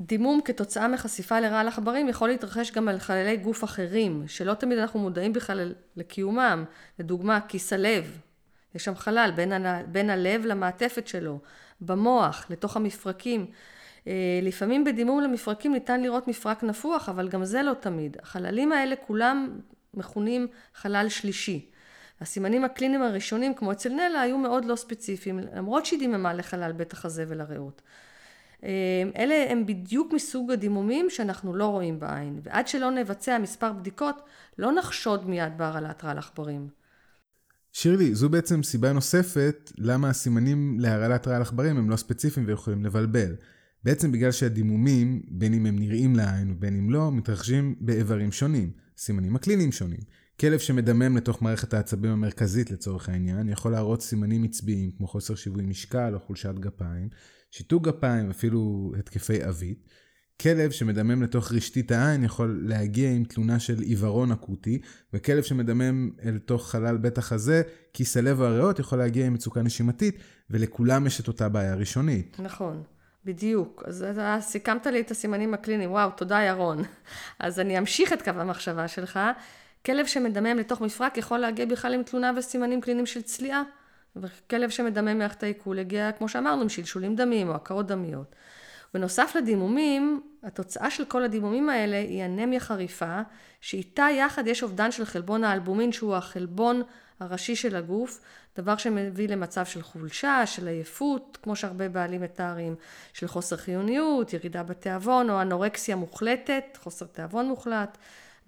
דימום 0.00 0.40
כתוצאה 0.44 0.88
מחשיפה 0.88 1.40
לרעל 1.40 1.68
עכברים 1.68 2.08
יכול 2.08 2.28
להתרחש 2.28 2.70
גם 2.70 2.88
על 2.88 2.98
חללי 2.98 3.36
גוף 3.36 3.64
אחרים, 3.64 4.24
שלא 4.26 4.54
תמיד 4.54 4.78
אנחנו 4.78 5.00
מודעים 5.00 5.32
בכלל 5.32 5.74
לקיומם. 5.96 6.64
לדוגמה, 6.98 7.40
כיס 7.40 7.72
הלב, 7.72 8.18
יש 8.74 8.84
שם 8.84 8.94
חלל 8.94 9.32
בין, 9.36 9.52
ה, 9.52 9.82
בין 9.86 10.10
הלב 10.10 10.46
למעטפת 10.46 11.08
שלו, 11.08 11.38
במוח, 11.80 12.46
לתוך 12.50 12.76
המפרקים. 12.76 13.46
אה, 14.06 14.40
לפעמים 14.42 14.84
בדימום 14.84 15.20
למפרקים 15.20 15.72
ניתן 15.72 16.00
לראות 16.00 16.28
מפרק 16.28 16.62
נפוח, 16.62 17.08
אבל 17.08 17.28
גם 17.28 17.44
זה 17.44 17.62
לא 17.62 17.74
תמיד. 17.74 18.16
החללים 18.22 18.72
האלה 18.72 18.96
כולם 18.96 19.60
מכונים 19.94 20.46
חלל 20.74 21.08
שלישי. 21.08 21.70
הסימנים 22.20 22.64
הקליניים 22.64 23.02
הראשונים, 23.02 23.54
כמו 23.54 23.72
אצל 23.72 23.88
נלה, 23.88 24.20
היו 24.20 24.38
מאוד 24.38 24.64
לא 24.64 24.76
ספציפיים, 24.76 25.38
למרות 25.38 25.86
שהיא 25.86 25.98
דיממה 25.98 26.34
לחלל 26.34 26.72
בית 26.72 26.92
החזה 26.92 27.24
ולריאות. 27.28 27.82
אה, 28.66 28.72
אלה 29.16 29.46
הם 29.48 29.66
בדיוק 29.66 30.12
מסוג 30.12 30.52
הדימומים 30.52 31.10
שאנחנו 31.10 31.54
לא 31.54 31.66
רואים 31.66 32.00
בעין, 32.00 32.40
ועד 32.42 32.68
שלא 32.68 32.90
נבצע 32.90 33.38
מספר 33.38 33.72
בדיקות, 33.72 34.22
לא 34.58 34.72
נחשוד 34.72 35.28
מיד 35.28 35.52
בהרעלת 35.56 36.04
רעל 36.04 36.18
עכברים. 36.18 36.68
שירלי, 37.72 38.14
זו 38.14 38.28
בעצם 38.28 38.62
סיבה 38.62 38.92
נוספת 38.92 39.72
למה 39.78 40.10
הסימנים 40.10 40.80
להרעלת 40.80 41.28
רעל 41.28 41.42
עכברים 41.42 41.76
הם 41.76 41.90
לא 41.90 41.96
ספציפיים 41.96 42.46
ויכולים 42.46 42.84
לבלבל. 42.84 43.34
בעצם 43.84 44.12
בגלל 44.12 44.32
שהדימומים, 44.32 45.22
בין 45.28 45.54
אם 45.54 45.66
הם 45.66 45.78
נראים 45.78 46.16
לעין 46.16 46.50
ובין 46.50 46.78
אם 46.78 46.90
לא, 46.90 47.12
מתרחשים 47.12 47.74
באיברים 47.80 48.32
שונים, 48.32 48.70
סימנים 48.98 49.36
הקליניים 49.36 49.72
שונים. 49.72 50.00
כלב 50.40 50.58
שמדמם 50.58 51.16
לתוך 51.16 51.42
מערכת 51.42 51.74
העצבים 51.74 52.10
המרכזית 52.10 52.70
לצורך 52.70 53.08
העניין, 53.08 53.48
יכול 53.48 53.72
להראות 53.72 54.02
סימנים 54.02 54.44
עצביים 54.44 54.90
כמו 54.90 55.06
חוסר 55.06 55.34
שיווי 55.34 55.66
משקל 55.66 56.14
או 56.14 56.20
חולשת 56.20 56.54
גפיים, 56.54 57.08
שיתוק 57.56 57.82
גפיים, 57.82 58.30
אפילו 58.30 58.92
התקפי 58.98 59.44
עווית. 59.44 59.88
כלב 60.40 60.70
שמדמם 60.70 61.22
לתוך 61.22 61.52
רשתית 61.52 61.92
העין 61.92 62.24
יכול 62.24 62.60
להגיע 62.64 63.10
עם 63.10 63.24
תלונה 63.24 63.58
של 63.58 63.80
עיוורון 63.80 64.32
אקוטי, 64.32 64.80
וכלב 65.12 65.42
שמדמם 65.42 66.10
אל 66.24 66.38
תוך 66.38 66.70
חלל 66.70 66.96
בית 66.96 67.18
החזה, 67.18 67.62
כיס 67.92 68.16
הלב 68.16 68.40
והריאות 68.40 68.78
יכול 68.78 68.98
להגיע 68.98 69.26
עם 69.26 69.34
מצוקה 69.34 69.62
נשימתית, 69.62 70.18
ולכולם 70.50 71.06
יש 71.06 71.20
את 71.20 71.28
אותה 71.28 71.48
בעיה 71.48 71.74
ראשונית. 71.74 72.36
נכון. 72.38 72.82
בדיוק. 73.24 73.82
אז 73.86 74.02
אתה 74.02 74.38
סיכמת 74.40 74.86
לי 74.86 75.00
את 75.00 75.10
הסימנים 75.10 75.54
הקליניים. 75.54 75.90
וואו, 75.90 76.10
תודה 76.10 76.40
ירון. 76.42 76.82
אז 77.38 77.60
אני 77.60 77.78
אמשיך 77.78 78.12
את 78.12 78.22
קו 78.22 78.30
המחשבה 78.30 78.88
שלך. 78.88 79.20
כלב 79.86 80.06
שמדמם 80.06 80.58
לתוך 80.58 80.80
מפרק 80.80 81.16
יכול 81.16 81.38
להגיע 81.38 81.66
בכלל 81.66 81.94
עם 81.94 82.02
תלונה 82.02 82.32
וסימנים 82.38 82.80
קליניים 82.80 83.06
של 83.06 83.22
צליעה. 83.22 83.62
וכלב 84.16 84.70
שמדמם 84.70 85.18
מערכת 85.18 85.42
העיכול 85.42 85.78
יגיע, 85.78 86.12
כמו 86.12 86.28
שאמרנו, 86.28 86.62
עם 86.62 86.68
שלשולים 86.68 87.16
דמיים 87.16 87.48
או 87.48 87.54
הכרות 87.54 87.86
דמיות. 87.86 88.34
בנוסף 88.94 89.32
לדימומים, 89.36 90.20
התוצאה 90.42 90.90
של 90.90 91.04
כל 91.04 91.24
הדימומים 91.24 91.68
האלה 91.68 91.96
היא 91.96 92.24
אנמיה 92.24 92.60
חריפה, 92.60 93.20
שאיתה 93.60 94.06
יחד 94.18 94.46
יש 94.46 94.62
אובדן 94.62 94.92
של 94.92 95.04
חלבון 95.04 95.44
האלבומין 95.44 95.92
שהוא 95.92 96.14
החלבון 96.16 96.82
הראשי 97.20 97.56
של 97.56 97.76
הגוף, 97.76 98.20
דבר 98.58 98.76
שמביא 98.76 99.28
למצב 99.28 99.66
של 99.66 99.82
חולשה, 99.82 100.46
של 100.46 100.68
עייפות, 100.68 101.38
כמו 101.42 101.56
שהרבה 101.56 101.88
בעלים 101.88 102.22
מתארים, 102.22 102.74
של 103.12 103.28
חוסר 103.28 103.56
חיוניות, 103.56 104.32
ירידה 104.32 104.62
בתיאבון 104.62 105.30
או 105.30 105.42
אנורקסיה 105.42 105.96
מוחלטת, 105.96 106.64
חוסר 106.82 107.06
תיאבון 107.06 107.48
מוחלט, 107.48 107.98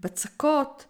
בצקות, 0.00 0.84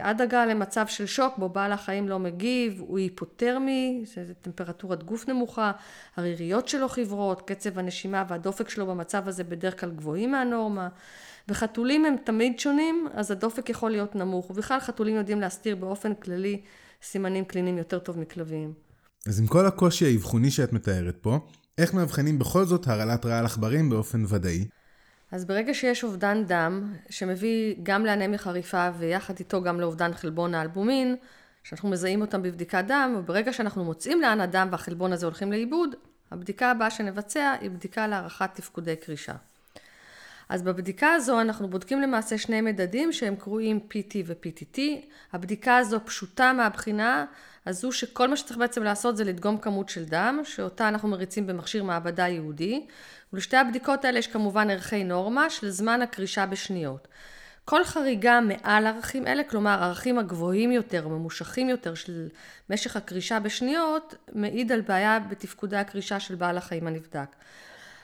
עד 0.00 0.20
הגעה 0.20 0.46
למצב 0.46 0.86
של 0.86 1.06
שוק 1.06 1.38
בו 1.38 1.48
בעל 1.48 1.72
החיים 1.72 2.08
לא 2.08 2.18
מגיב, 2.18 2.80
הוא 2.80 2.98
היפותרמי, 2.98 4.02
שזה 4.14 4.34
טמפרטורת 4.34 5.04
גוף 5.04 5.28
נמוכה, 5.28 5.72
הריריות 6.16 6.68
שלו 6.68 6.88
חיוורות, 6.88 7.42
קצב 7.42 7.78
הנשימה 7.78 8.24
והדופק 8.28 8.68
שלו 8.68 8.86
במצב 8.86 9.28
הזה 9.28 9.44
בדרך 9.44 9.80
כלל 9.80 9.90
גבוהים 9.90 10.30
מהנורמה. 10.30 10.88
וחתולים 11.48 12.04
הם 12.04 12.16
תמיד 12.24 12.58
שונים, 12.58 13.08
אז 13.14 13.30
הדופק 13.30 13.68
יכול 13.70 13.90
להיות 13.90 14.14
נמוך, 14.14 14.50
ובכלל 14.50 14.80
חתולים 14.80 15.16
יודעים 15.16 15.40
להסתיר 15.40 15.76
באופן 15.76 16.14
כללי 16.14 16.60
סימנים 17.02 17.44
קליניים 17.44 17.78
יותר 17.78 17.98
טוב 17.98 18.18
מכלבים. 18.18 18.72
אז 19.26 19.40
עם 19.40 19.46
כל 19.46 19.66
הקושי 19.66 20.06
האבחוני 20.06 20.50
שאת 20.50 20.72
מתארת 20.72 21.16
פה, 21.20 21.38
איך 21.78 21.94
מאבחנים 21.94 22.38
בכל 22.38 22.64
זאת 22.64 22.88
הרעלת 22.88 23.26
רעל 23.26 23.44
עכברים 23.44 23.90
באופן 23.90 24.24
ודאי? 24.28 24.64
אז 25.32 25.44
ברגע 25.44 25.74
שיש 25.74 26.04
אובדן 26.04 26.44
דם, 26.44 26.94
שמביא 27.10 27.76
גם 27.82 28.06
לאנמיה 28.06 28.38
חריפה 28.38 28.88
ויחד 28.98 29.38
איתו 29.38 29.62
גם 29.62 29.80
לאובדן 29.80 30.14
חלבון 30.14 30.54
האלבומין, 30.54 31.16
שאנחנו 31.64 31.90
מזהים 31.90 32.20
אותם 32.20 32.42
בבדיקת 32.42 32.84
דם, 32.86 33.14
וברגע 33.18 33.52
שאנחנו 33.52 33.84
מוצאים 33.84 34.20
לאן 34.20 34.40
הדם 34.40 34.68
והחלבון 34.70 35.12
הזה 35.12 35.26
הולכים 35.26 35.52
לאיבוד, 35.52 35.94
הבדיקה 36.30 36.70
הבאה 36.70 36.90
שנבצע 36.90 37.54
היא 37.60 37.70
בדיקה 37.70 38.06
להערכת 38.06 38.50
תפקודי 38.54 38.96
קרישה. 38.96 39.34
אז 40.48 40.62
בבדיקה 40.62 41.12
הזו 41.12 41.40
אנחנו 41.40 41.68
בודקים 41.68 42.00
למעשה 42.00 42.38
שני 42.38 42.60
מדדים 42.60 43.12
שהם 43.12 43.36
קרויים 43.36 43.80
PT 43.90 44.14
ו-PTT. 44.26 44.80
הבדיקה 45.32 45.76
הזו 45.76 46.00
פשוטה 46.04 46.52
מהבחינה 46.52 47.24
הזו 47.66 47.92
שכל 47.92 48.28
מה 48.28 48.36
שצריך 48.36 48.58
בעצם 48.58 48.82
לעשות 48.82 49.16
זה 49.16 49.24
לדגום 49.24 49.58
כמות 49.58 49.88
של 49.88 50.04
דם, 50.04 50.40
שאותה 50.44 50.88
אנחנו 50.88 51.08
מריצים 51.08 51.46
במכשיר 51.46 51.84
מעבדה 51.84 52.26
ייעודי. 52.26 52.86
ולשתי 53.32 53.56
הבדיקות 53.56 54.04
האלה 54.04 54.18
יש 54.18 54.26
כמובן 54.26 54.70
ערכי 54.70 55.04
נורמה 55.04 55.50
של 55.50 55.70
זמן 55.70 56.02
הקרישה 56.02 56.46
בשניות. 56.46 57.08
כל 57.64 57.84
חריגה 57.84 58.40
מעל 58.40 58.86
ערכים 58.86 59.26
אלה, 59.26 59.44
כלומר 59.44 59.70
הערכים 59.70 60.18
הגבוהים 60.18 60.72
יותר, 60.72 61.08
ממושכים 61.08 61.68
יותר 61.68 61.94
של 61.94 62.28
משך 62.70 62.96
הקרישה 62.96 63.40
בשניות, 63.40 64.14
מעיד 64.32 64.72
על 64.72 64.80
בעיה 64.80 65.18
בתפקודי 65.20 65.76
הקרישה 65.76 66.20
של 66.20 66.34
בעל 66.34 66.58
החיים 66.58 66.86
הנבדק. 66.86 67.36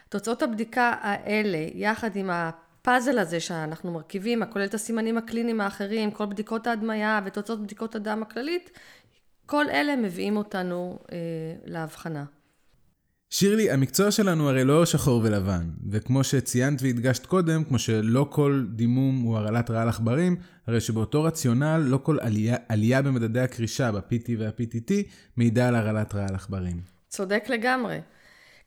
תוצאות 0.08 0.42
הבדיקה 0.42 0.94
האלה, 1.00 1.66
יחד 1.74 2.16
עם 2.16 2.30
הפאזל 2.30 3.18
הזה 3.18 3.40
שאנחנו 3.40 3.92
מרכיבים, 3.92 4.42
הכולל 4.42 4.64
את 4.64 4.74
הסימנים 4.74 5.18
הקליניים 5.18 5.60
האחרים, 5.60 6.10
כל 6.10 6.26
בדיקות 6.26 6.66
ההדמיה 6.66 7.20
ותוצאות 7.24 7.62
בדיקות 7.62 7.94
הדם 7.94 8.22
הכללית, 8.22 8.70
כל 9.46 9.64
אלה 9.70 9.96
מביאים 9.96 10.36
אותנו 10.36 10.98
אה, 11.12 11.16
להבחנה. 11.64 12.24
שירלי, 13.30 13.70
המקצוע 13.70 14.10
שלנו 14.10 14.48
הרי 14.48 14.64
לא 14.64 14.86
שחור 14.86 15.20
ולבן, 15.24 15.70
וכמו 15.90 16.24
שציינת 16.24 16.82
והדגשת 16.82 17.26
קודם, 17.26 17.64
כמו 17.64 17.78
שלא 17.78 18.26
כל 18.30 18.64
דימום 18.74 19.20
הוא 19.20 19.36
הרעלת 19.36 19.70
רעל 19.70 19.88
עכברים, 19.88 20.36
הרי 20.66 20.80
שבאותו 20.80 21.22
רציונל 21.22 21.82
לא 21.86 21.98
כל 22.02 22.18
עלייה, 22.20 22.56
עלייה 22.68 23.02
במדדי 23.02 23.40
הקרישה 23.40 23.92
ב-PT 23.92 24.30
וה-PTT 24.38 24.92
מעידה 25.36 25.68
על 25.68 25.74
הרעלת 25.74 26.14
רעל 26.14 26.34
עכברים. 26.34 26.80
צודק 27.08 27.44
לגמרי. 27.48 27.98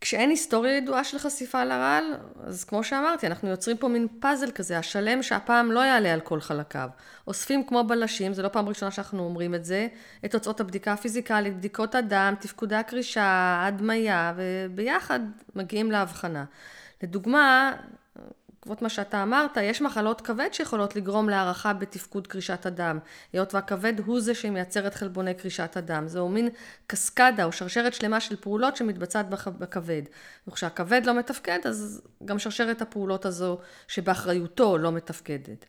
כשאין 0.02 0.30
היסטוריה 0.30 0.78
ידועה 0.78 1.04
של 1.04 1.20
חשיפה 1.20 1.66
לרעל, 1.66 2.04
אז 2.44 2.64
כמו 2.64 2.84
שאמרתי, 2.84 3.28
אנחנו 3.28 3.50
יוצרים 3.50 3.78
פה 3.78 3.88
מין 3.88 4.08
פאזל 4.20 4.52
כזה, 4.52 4.78
השלם 4.78 5.24
שהפעם 5.24 5.72
לא 5.72 5.80
יעלה 5.80 6.14
על 6.14 6.20
כל 6.20 6.42
חלקיו. 6.42 6.90
אוספים 7.28 7.64
כמו 7.64 7.84
בלשים, 7.84 8.34
זו 8.34 8.42
לא 8.44 8.48
פעם 8.48 8.70
ראשונה 8.70 8.92
שאנחנו 8.92 9.24
אומרים 9.24 9.56
את 9.56 9.66
זה, 9.66 9.88
את 10.26 10.32
תוצאות 10.32 10.60
הבדיקה 10.60 10.94
הפיזיקלית, 10.94 11.58
בדיקות 11.58 11.96
הדם, 11.96 12.34
תפקודי 12.40 12.76
הקרישה, 12.76 13.62
הדמיה, 13.68 14.34
וביחד 14.36 15.20
מגיעים 15.56 15.92
להבחנה. 15.92 16.46
לדוגמה, 17.04 17.74
בעקבות 18.70 18.82
מה 18.82 18.90
שאתה 18.90 19.24
אמרת, 19.24 19.58
יש 19.58 19.82
מחלות 19.82 20.22
כבד 20.22 20.50
שיכולות 20.52 20.96
לגרום 20.96 21.30
להערכה 21.30 21.74
בתפקוד 21.74 22.28
קרישת 22.28 22.66
הדם, 22.66 23.00
היות 23.34 23.54
והכבד 23.54 24.00
הוא 24.06 24.22
זה 24.22 24.36
שמייצר 24.36 24.88
את 24.88 24.96
חלבוני 24.96 25.34
קרישת 25.34 25.78
הדם. 25.78 26.04
זהו 26.08 26.30
מין 26.30 26.50
קסקדה 26.88 27.44
או 27.44 27.52
שרשרת 27.52 27.94
שלמה 27.94 28.20
של 28.20 28.36
פעולות 28.36 28.76
שמתבצעת 28.76 29.30
בכבד. 29.30 30.02
וכשהכבד 30.48 31.02
לא 31.06 31.14
מתפקד, 31.14 31.60
אז 31.66 32.02
גם 32.26 32.40
שרשרת 32.40 32.82
הפעולות 32.82 33.26
הזו 33.26 33.58
שבאחריותו 33.88 34.78
לא 34.78 34.92
מתפקדת. 34.92 35.66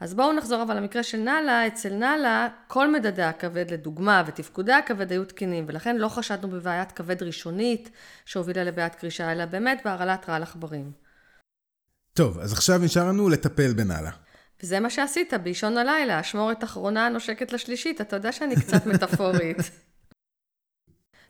אז 0.00 0.14
בואו 0.14 0.32
נחזור 0.32 0.62
אבל 0.62 0.76
למקרה 0.76 1.02
של 1.02 1.18
נאלה, 1.18 1.66
אצל 1.66 1.94
נאלה 1.94 2.48
כל 2.66 2.92
מדדי 2.92 3.22
הכבד 3.22 3.70
לדוגמה 3.70 4.22
ותפקודי 4.26 4.72
הכבד 4.72 5.10
היו 5.10 5.24
תקינים 5.24 5.64
ולכן 5.68 5.96
לא 5.96 6.08
חשדנו 6.08 6.48
בבעיית 6.48 6.92
כבד 6.92 7.22
ראשונית 7.22 7.90
שהובילה 8.24 8.64
לבעיית 8.64 8.94
קרישה 8.94 9.32
אלא 9.32 9.44
באמת 9.44 9.80
בהרעלת 9.84 10.28
רעל 10.28 10.42
עכברים. 10.42 11.05
טוב, 12.16 12.38
אז 12.38 12.52
עכשיו 12.52 12.78
נשאר 12.78 13.08
לנו 13.08 13.28
לטפל 13.28 13.72
בנאלה. 13.72 14.10
וזה 14.62 14.80
מה 14.80 14.90
שעשית 14.90 15.34
באישון 15.34 15.78
הלילה, 15.78 16.20
אשמורת 16.20 16.64
אחרונה 16.64 17.08
נושקת 17.08 17.52
לשלישית, 17.52 18.00
אתה 18.00 18.16
יודע 18.16 18.32
שאני 18.32 18.56
קצת 18.56 18.86
מטאפורית. 18.94 19.56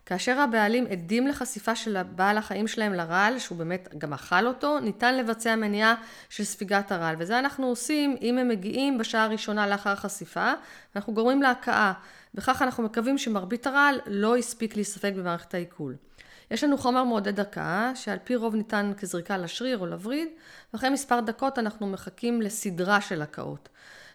כאשר 0.07 0.41
הבעלים 0.41 0.87
עדים 0.87 1.27
לחשיפה 1.27 1.77
של 1.77 2.03
בעל 2.03 2.39
החיים 2.39 2.69
שלהם 2.69 2.93
לרעל, 2.93 3.39
שהוא 3.39 3.59
באמת 3.59 3.89
גם 3.99 4.13
אכל 4.13 4.47
אותו, 4.47 4.81
ניתן 4.81 5.17
לבצע 5.17 5.57
מניעה 5.57 5.95
של 6.29 6.45
ספיגת 6.45 6.93
הרעל. 6.93 7.17
וזה 7.19 7.39
אנחנו 7.39 7.67
עושים 7.67 8.17
אם 8.23 8.39
הם 8.39 8.49
מגיעים 8.49 8.99
בשעה 8.99 9.25
הראשונה 9.25 9.67
לאחר 9.67 9.95
חשיפה, 9.95 10.53
ואנחנו 10.95 11.15
גורמים 11.15 11.43
להכאה. 11.43 11.93
בכך 12.35 12.63
אנחנו 12.63 12.83
מקווים 12.83 13.19
שמרבית 13.19 13.67
הרעל 13.67 14.01
לא 14.07 14.37
הספיק 14.37 14.77
להיספג 14.77 15.13
במערכת 15.17 15.55
העיכול. 15.55 15.97
יש 16.51 16.65
לנו 16.65 16.79
חומר 16.79 17.05
מעודד 17.05 17.41
הקאה, 17.41 17.93
שעל 17.95 18.19
פי 18.25 18.37
רוב 18.37 18.55
ניתן 18.55 18.93
כזריקה 18.97 19.37
לשריר 19.37 19.79
או 19.79 19.87
לווריד, 19.87 20.29
ואחרי 20.73 20.91
מספר 20.91 21.21
דקות 21.21 21.59
אנחנו 21.59 21.87
מחכים 21.87 22.43
לסדרה 22.43 23.01
של 23.01 23.23
הקאות. 23.23 23.69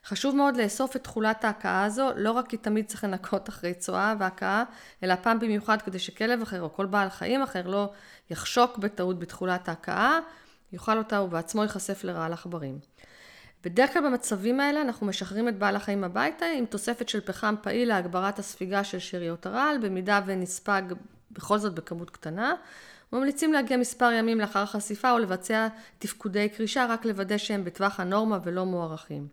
חשוב 0.06 0.36
מאוד 0.36 0.58
לאסוף 0.58 0.96
את 0.96 1.04
תכולת 1.04 1.44
ההקאה 1.44 1.84
הזו, 1.84 2.10
לא 2.16 2.32
רק 2.32 2.48
כי 2.48 2.58
תמיד 2.58 2.86
צריך 2.86 3.04
לנקות 3.04 3.50
אחרי 3.50 3.74
צואה 3.74 4.14
והקאה, 4.20 4.64
אלא 5.04 5.16
פעם 5.16 5.40
במיוחד 5.40 5.82
כדי 5.82 6.00
שכלב 6.00 6.42
אחר 6.42 6.62
או 6.62 6.74
כל 6.74 6.86
בעל 6.86 7.10
חיים 7.10 7.42
אחר 7.42 7.68
לא 7.68 7.90
יחשוק 8.30 8.78
בטעות 8.78 9.20
בתכולת 9.20 9.70
ההקאה, 9.70 10.20
יאכל 10.74 10.98
אותה 10.98 11.22
ובעצמו 11.22 11.64
ייחשף 11.64 12.04
לרעל 12.04 12.34
עכברים. 12.34 12.80
בדרך 13.64 13.94
כלל 13.94 14.06
במצבים 14.06 14.60
האלה 14.60 14.82
אנחנו 14.82 15.08
משחררים 15.08 15.48
את 15.48 15.60
בעל 15.60 15.76
החיים 15.76 16.04
הביתה 16.04 16.46
עם 16.46 16.66
תוספת 16.66 17.10
של 17.10 17.22
פחם 17.22 17.56
פעיל 17.62 17.88
להגברת 17.88 18.40
הספיגה 18.40 18.84
של 18.84 19.00
שאריות 19.00 19.46
הרעל, 19.46 19.78
במידה 19.82 20.22
ונספג 20.26 20.82
בכל 21.34 21.58
זאת 21.58 21.74
בכמות 21.74 22.10
קטנה. 22.10 22.54
ממליצים 23.14 23.54
להגיע 23.54 23.78
מספר 23.78 24.12
ימים 24.12 24.40
לאחר 24.40 24.66
חשיפה 24.66 25.12
או 25.12 25.20
לבצע 25.20 25.68
תפקודי 26.00 26.50
קרישה, 26.50 26.86
רק 26.90 27.06
לוודא 27.06 27.38
שהם 27.38 27.64
בטווח 27.64 28.00
הנורמה 28.00 28.40
ולא 28.44 28.66
מוערכים. 28.66 29.28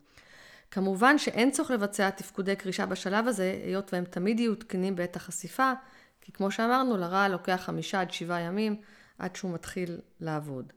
כמובן 0.71 1.19
שאין 1.19 1.51
צורך 1.51 1.71
לבצע 1.71 2.11
תפקודי 2.11 2.57
קרישה 2.57 2.87
בשלב 2.87 3.29
הזה, 3.29 3.61
היות 3.65 3.93
והם 3.93 4.05
תמיד 4.05 4.41
יהיו 4.41 4.55
תקנים 4.55 4.97
בעת 4.97 5.17
החשיפה, 5.17 5.73
כי 6.21 6.33
כמו 6.33 6.51
שאמרנו, 6.51 6.97
לרעל 6.97 7.33
לוקח 7.33 7.61
חמישה 7.65 8.01
עד 8.01 8.11
שבעה 8.11 8.41
ימים 8.41 8.77
עד 9.19 9.37
שהוא 9.37 9.55
מתחיל 9.55 9.99
לעבוד. 10.21 10.73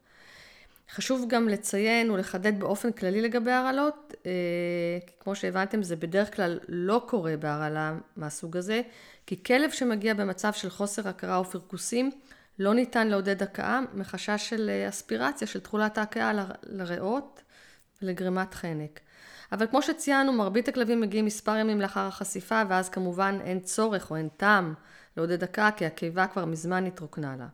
חשוב 0.93 1.25
גם 1.27 1.49
לציין 1.49 2.11
ולחדד 2.11 2.59
באופן 2.59 2.91
כללי 2.91 3.21
לגבי 3.21 3.51
הרעלות, 3.51 4.13
אה, 4.25 4.31
כי 5.07 5.13
כמו 5.19 5.35
שהבנתם 5.35 5.83
זה 5.83 5.95
בדרך 5.95 6.35
כלל 6.35 6.59
לא 6.67 7.03
קורה 7.07 7.37
בהרעלה 7.37 7.93
מהסוג 8.17 8.57
הזה, 8.57 8.81
כי 9.25 9.43
כלב 9.43 9.71
שמגיע 9.71 10.13
במצב 10.13 10.53
של 10.53 10.69
חוסר 10.69 11.07
הכרה 11.07 11.37
או 11.37 11.45
פרכוסים, 11.45 12.11
לא 12.59 12.73
ניתן 12.73 13.07
לעודד 13.07 13.43
הכאה 13.43 13.79
מחשש 13.93 14.49
של 14.49 14.69
אה, 14.69 14.89
אספירציה 14.89 15.47
של 15.47 15.59
תכולת 15.59 15.97
ההכאה 15.97 16.31
לריאות 16.63 17.41
ולגרימת 18.01 18.53
חנק. 18.53 18.99
אבל 19.51 19.67
כמו 19.67 19.81
שציינו, 19.81 20.33
מרבית 20.33 20.67
הכלבים 20.67 21.01
מגיעים 21.01 21.25
מספר 21.25 21.57
ימים 21.57 21.81
לאחר 21.81 22.07
החשיפה, 22.07 22.61
ואז 22.69 22.89
כמובן 22.89 23.37
אין 23.43 23.59
צורך 23.59 24.11
או 24.11 24.15
אין 24.15 24.29
טעם 24.37 24.73
לעודד 25.17 25.43
הכאה, 25.43 25.71
כי 25.71 25.85
הקיבה 25.85 26.27
כבר 26.27 26.45
מזמן 26.45 26.85
התרוקנה 26.85 27.35
לה. 27.39 27.47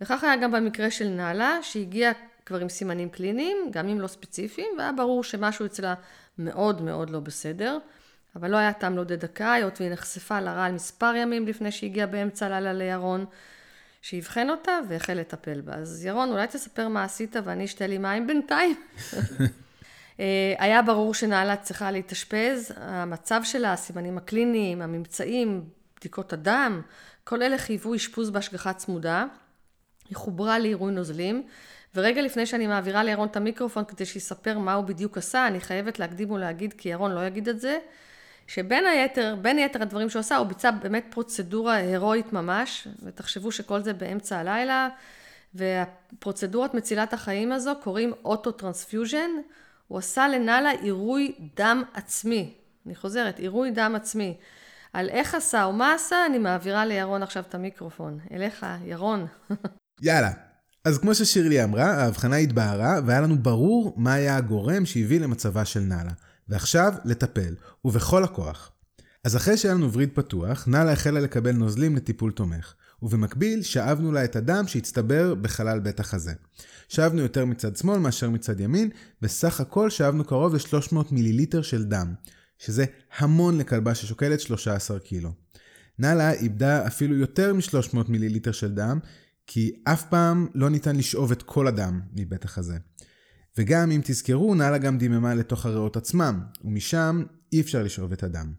וכך 0.00 0.24
היה 0.24 0.36
גם 0.36 0.52
במקרה 0.52 0.90
של 0.90 1.08
נאלה, 1.08 1.58
שהגיעה 1.62 2.12
כבר 2.46 2.60
עם 2.60 2.68
סימנים 2.68 3.08
קליניים, 3.08 3.56
גם 3.70 3.88
אם 3.88 4.00
לא 4.00 4.06
ספציפיים, 4.06 4.68
והיה 4.78 4.92
ברור 4.92 5.24
שמשהו 5.24 5.66
אצלה 5.66 5.94
מאוד 6.38 6.82
מאוד 6.82 7.10
לא 7.10 7.20
בסדר. 7.20 7.78
אבל 8.36 8.50
לא 8.50 8.56
היה 8.56 8.72
טעם 8.72 8.94
לעודד 8.94 9.24
הכאה, 9.24 9.52
היות 9.52 9.80
והיא 9.80 9.92
נחשפה 9.92 10.40
לרעל 10.40 10.72
מספר 10.72 11.14
ימים 11.16 11.46
לפני 11.46 11.72
שהגיעה 11.72 12.06
באמצע 12.06 12.46
הלילה 12.46 12.72
לירון, 12.72 13.24
שאבחן 14.02 14.50
אותה 14.50 14.80
והחל 14.88 15.14
לטפל 15.14 15.60
בה. 15.60 15.74
אז 15.74 16.04
ירון, 16.04 16.28
אולי 16.28 16.46
תספר 16.46 16.88
מה 16.88 17.04
עשית 17.04 17.36
ואני 17.44 17.64
אשתה 17.64 17.86
לי 17.86 17.98
מים 17.98 18.26
בינתיים. 18.26 18.76
אה, 20.20 20.54
היה 20.58 20.82
ברור 20.82 21.14
שנעלה 21.14 21.56
צריכה 21.56 21.90
להתאשפז, 21.90 22.74
המצב 22.76 23.40
שלה, 23.44 23.72
הסימנים 23.72 24.18
הקליניים, 24.18 24.82
הממצאים, 24.82 25.64
בדיקות 26.00 26.32
הדם, 26.32 26.82
כל 27.24 27.42
אלה 27.42 27.58
חייבו 27.58 27.94
אשפוז 27.94 28.30
בהשגחה 28.30 28.72
צמודה. 28.72 29.26
היא 30.08 30.16
חוברה 30.16 30.58
לעירוי 30.58 30.92
נוזלים, 30.92 31.42
ורגע 31.94 32.22
לפני 32.22 32.46
שאני 32.46 32.66
מעבירה 32.66 33.04
לירון 33.04 33.28
את 33.28 33.36
המיקרופון 33.36 33.84
כדי 33.84 34.04
שיספר 34.04 34.58
מה 34.58 34.74
הוא 34.74 34.84
בדיוק 34.84 35.18
עשה, 35.18 35.46
אני 35.46 35.60
חייבת 35.60 35.98
להקדים 35.98 36.30
ולהגיד, 36.30 36.72
כי 36.72 36.88
ירון 36.88 37.12
לא 37.12 37.26
יגיד 37.26 37.48
את 37.48 37.60
זה, 37.60 37.78
שבין 38.46 38.86
היתר, 38.86 39.36
בין 39.42 39.58
יתר 39.58 39.82
הדברים 39.82 40.10
שהוא 40.10 40.20
עשה, 40.20 40.36
הוא 40.36 40.46
ביצע 40.46 40.70
באמת 40.70 41.06
פרוצדורה 41.10 41.74
הרואית 41.74 42.32
ממש, 42.32 42.88
ותחשבו 43.02 43.52
שכל 43.52 43.82
זה 43.82 43.92
באמצע 43.92 44.38
הלילה, 44.38 44.88
והפרוצדורה 45.54 46.74
מצילת 46.74 47.12
החיים 47.12 47.52
הזו 47.52 47.72
קוראים 47.82 48.12
auto-transfusion, 48.24 49.30
הוא 49.88 49.98
עשה 49.98 50.28
לנלה 50.28 50.70
עירוי 50.70 51.34
דם 51.56 51.82
עצמי. 51.94 52.54
אני 52.86 52.94
חוזרת, 52.94 53.38
עירוי 53.38 53.70
דם 53.70 53.92
עצמי. 53.96 54.36
על 54.92 55.10
איך 55.10 55.34
עשה 55.34 55.66
ומה 55.70 55.92
עשה, 55.92 56.26
אני 56.26 56.38
מעבירה 56.38 56.86
לירון 56.86 57.22
עכשיו 57.22 57.42
את 57.48 57.54
המיקרופון. 57.54 58.20
אליך, 58.32 58.66
ירון. 58.84 59.26
יאללה. 60.04 60.30
אז 60.84 60.98
כמו 60.98 61.14
ששירלי 61.14 61.64
אמרה, 61.64 61.84
ההבחנה 61.84 62.36
התבהרה, 62.36 63.00
והיה 63.06 63.20
לנו 63.20 63.38
ברור 63.38 63.94
מה 63.96 64.12
היה 64.12 64.36
הגורם 64.36 64.86
שהביא 64.86 65.20
למצבה 65.20 65.64
של 65.64 65.80
נאלה. 65.80 66.12
ועכשיו, 66.48 66.94
לטפל, 67.04 67.54
ובכל 67.84 68.24
הכוח. 68.24 68.72
אז 69.24 69.36
אחרי 69.36 69.56
שהיה 69.56 69.74
לנו 69.74 69.92
וריד 69.92 70.10
פתוח, 70.14 70.68
נאלה 70.68 70.92
החלה 70.92 71.20
לקבל 71.20 71.52
נוזלים 71.52 71.96
לטיפול 71.96 72.32
תומך, 72.32 72.74
ובמקביל 73.02 73.62
שאבנו 73.62 74.12
לה 74.12 74.24
את 74.24 74.36
הדם 74.36 74.64
שהצטבר 74.66 75.34
בחלל 75.34 75.80
בית 75.80 76.00
החזה. 76.00 76.32
שאבנו 76.88 77.20
יותר 77.20 77.44
מצד 77.44 77.76
שמאל 77.76 77.98
מאשר 77.98 78.30
מצד 78.30 78.60
ימין, 78.60 78.90
בסך 79.22 79.60
הכל 79.60 79.90
שאבנו 79.90 80.24
קרוב 80.24 80.54
ל-300 80.54 80.96
מיליליטר 81.10 81.62
של 81.62 81.84
דם, 81.84 82.14
שזה 82.58 82.84
המון 83.18 83.58
לכלבה 83.58 83.94
ששוקלת 83.94 84.40
13 84.40 84.98
קילו. 84.98 85.32
נאלה 85.98 86.32
איבדה 86.32 86.86
אפילו 86.86 87.16
יותר 87.16 87.54
מ-300 87.54 87.96
מיליליטר 88.08 88.52
של 88.52 88.72
דם, 88.72 88.98
כי 89.46 89.72
אף 89.84 90.04
פעם 90.08 90.46
לא 90.54 90.70
ניתן 90.70 90.96
לשאוב 90.96 91.32
את 91.32 91.42
כל 91.42 91.66
הדם 91.68 92.00
מבית 92.12 92.44
החזה. 92.44 92.76
וגם 93.58 93.90
אם 93.90 94.00
תזכרו, 94.04 94.54
נאלה 94.54 94.78
גם 94.78 94.98
דיממה 94.98 95.34
לתוך 95.34 95.66
הריאות 95.66 95.96
עצמם, 95.96 96.40
ומשם 96.64 97.22
אי 97.52 97.60
אפשר 97.60 97.82
לשאוב 97.82 98.12
את 98.12 98.22
הדם. 98.22 98.52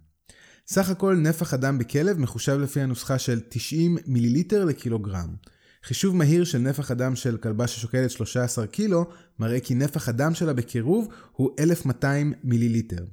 סך 0.67 0.89
הכל 0.89 1.15
נפח 1.15 1.53
הדם 1.53 1.77
בכלב 1.77 2.19
מחושב 2.19 2.59
לפי 2.59 2.81
הנוסחה 2.81 3.19
של 3.19 3.39
90 3.49 3.97
מיליליטר 4.07 4.65
לקילוגרם. 4.65 5.35
חישוב 5.83 6.15
מהיר 6.15 6.43
של 6.43 6.57
נפח 6.57 6.91
הדם 6.91 7.15
של 7.15 7.37
כלבה 7.37 7.67
ששוקלת 7.67 8.11
13 8.11 8.67
קילו 8.67 9.05
מראה 9.39 9.59
כי 9.59 9.75
נפח 9.75 10.09
הדם 10.09 10.33
שלה 10.33 10.53
בקירוב 10.53 11.07
הוא 11.31 11.51
1,200 11.59 12.33
מיליליטר. 12.43 13.05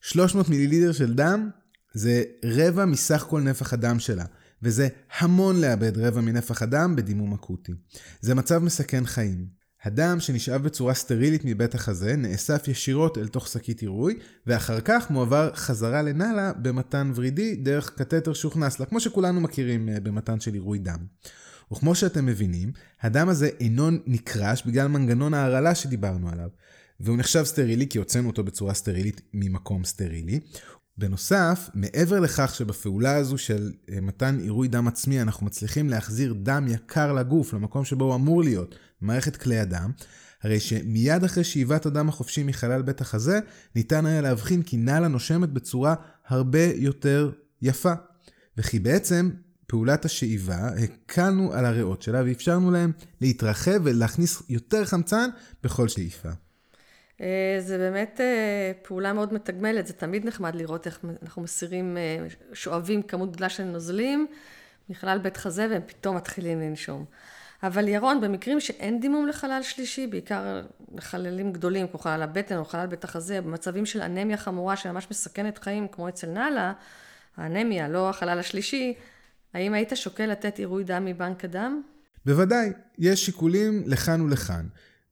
300 0.00 0.48
מיליליטר 0.48 0.92
של 0.92 1.14
דם 1.14 1.50
זה 1.94 2.22
רבע 2.44 2.84
מסך 2.84 3.26
כל 3.28 3.40
נפח 3.40 3.72
הדם 3.72 3.98
שלה, 3.98 4.24
וזה 4.64 4.88
המון 5.18 5.60
לאבד 5.60 5.98
רבע 5.98 6.20
מנפח 6.20 6.62
הדם 6.62 6.96
בדימום 6.96 7.34
אקוטי. 7.34 7.72
זה 8.20 8.34
מצב 8.34 8.58
מסכן 8.58 9.06
חיים. 9.06 9.46
הדם 9.84 10.16
שנשאב 10.20 10.62
בצורה 10.62 10.94
סטרילית 10.94 11.42
מבית 11.44 11.74
החזה 11.74 12.16
נאסף 12.16 12.68
ישירות 12.68 13.18
אל 13.18 13.28
תוך 13.28 13.48
שקית 13.48 13.80
עירוי, 13.80 14.18
ואחר 14.46 14.80
כך 14.80 15.10
מועבר 15.10 15.54
חזרה 15.54 16.02
לנאלה 16.02 16.52
במתן 16.52 17.12
ורידי 17.14 17.56
דרך 17.56 17.90
קתטר 17.96 18.32
שהוכנס 18.32 18.80
לה, 18.80 18.86
כמו 18.86 19.00
שכולנו 19.00 19.40
מכירים 19.40 19.88
אה, 19.88 20.00
במתן 20.00 20.40
של 20.40 20.54
עירוי 20.54 20.78
דם. 20.78 20.98
וכמו 21.72 21.94
שאתם 21.94 22.26
מבינים, 22.26 22.72
הדם 23.00 23.28
הזה 23.28 23.48
אינו 23.60 23.90
נקרש 24.06 24.66
בגלל 24.66 24.86
מנגנון 24.86 25.34
ההרעלה 25.34 25.74
שדיברנו 25.74 26.30
עליו. 26.30 26.48
והוא 27.00 27.16
נחשב 27.16 27.44
סטרילי 27.44 27.88
כי 27.88 27.98
הוצאנו 27.98 28.28
אותו 28.28 28.44
בצורה 28.44 28.74
סטרילית 28.74 29.20
ממקום 29.34 29.84
סטרילי. 29.84 30.40
בנוסף, 30.98 31.70
מעבר 31.74 32.20
לכך 32.20 32.54
שבפעולה 32.54 33.16
הזו 33.16 33.38
של 33.38 33.72
אה, 33.90 34.00
מתן 34.00 34.38
עירוי 34.38 34.68
דם 34.68 34.88
עצמי 34.88 35.22
אנחנו 35.22 35.46
מצליחים 35.46 35.88
להחזיר 35.88 36.34
דם 36.42 36.66
יקר 36.68 37.12
לגוף, 37.12 37.54
למקום 37.54 37.84
שבו 37.84 38.04
הוא 38.04 38.14
אמור 38.14 38.42
להיות, 38.42 38.74
מערכת 39.00 39.36
כלי 39.36 39.58
הדם, 39.58 39.90
הרי 40.42 40.60
שמיד 40.60 41.24
אחרי 41.24 41.44
שאיבת 41.44 41.86
הדם 41.86 42.08
החופשי 42.08 42.42
מחלל 42.42 42.82
בית 42.82 43.00
החזה, 43.00 43.40
ניתן 43.76 44.06
היה 44.06 44.20
להבחין 44.20 44.62
כי 44.62 44.76
נאלה 44.76 45.08
נושמת 45.08 45.48
בצורה 45.48 45.94
הרבה 46.26 46.64
יותר 46.64 47.30
יפה. 47.62 47.92
וכי 48.58 48.78
בעצם 48.78 49.30
פעולת 49.66 50.04
השאיבה, 50.04 50.68
הקלנו 50.68 51.52
על 51.52 51.64
הריאות 51.64 52.02
שלה 52.02 52.22
ואפשרנו 52.26 52.70
להם 52.70 52.92
להתרחב 53.20 53.80
ולהכניס 53.84 54.42
יותר 54.48 54.84
חמצן 54.84 55.30
בכל 55.62 55.88
שאיפה. 55.88 56.28
אה, 57.20 57.56
זה 57.60 57.78
באמת 57.78 58.20
אה, 58.20 58.72
פעולה 58.82 59.12
מאוד 59.12 59.32
מתגמלת, 59.32 59.86
זה 59.86 59.92
תמיד 59.92 60.26
נחמד 60.26 60.54
לראות 60.54 60.86
איך 60.86 61.00
אנחנו 61.22 61.42
מסירים, 61.42 61.96
אה, 61.96 62.26
שואבים 62.52 63.02
כמות 63.02 63.32
גדולה 63.32 63.48
של 63.48 63.64
נוזלים 63.64 64.26
מכלל 64.88 65.18
בית 65.18 65.36
חזה 65.36 65.66
והם 65.70 65.82
פתאום 65.86 66.16
מתחילים 66.16 66.60
לנשום. 66.60 67.04
אבל 67.62 67.88
ירון, 67.88 68.20
במקרים 68.20 68.60
שאין 68.60 69.00
דימום 69.00 69.26
לחלל 69.26 69.62
שלישי, 69.62 70.06
בעיקר 70.06 70.62
לחללים 70.94 71.52
גדולים 71.52 71.88
כמו 71.88 71.98
חלל 71.98 72.22
הבטן 72.22 72.56
או 72.56 72.64
חלל 72.64 72.86
בית 72.86 73.04
החזה, 73.04 73.40
במצבים 73.40 73.86
של 73.86 74.02
אנמיה 74.02 74.36
חמורה 74.36 74.76
שממש 74.76 75.06
מסכנת 75.10 75.58
חיים 75.58 75.88
כמו 75.88 76.08
אצל 76.08 76.26
נאלה, 76.26 76.72
האנמיה, 77.36 77.88
לא 77.88 78.10
החלל 78.10 78.38
השלישי, 78.38 78.94
האם 79.54 79.74
היית 79.74 79.92
שוקל 79.94 80.26
לתת 80.26 80.58
עירוי 80.58 80.84
דם 80.84 81.04
מבנק 81.04 81.44
הדם? 81.44 81.82
בוודאי, 82.26 82.72
יש 82.98 83.26
שיקולים 83.26 83.82
לכאן 83.86 84.20
ולכאן. 84.20 84.66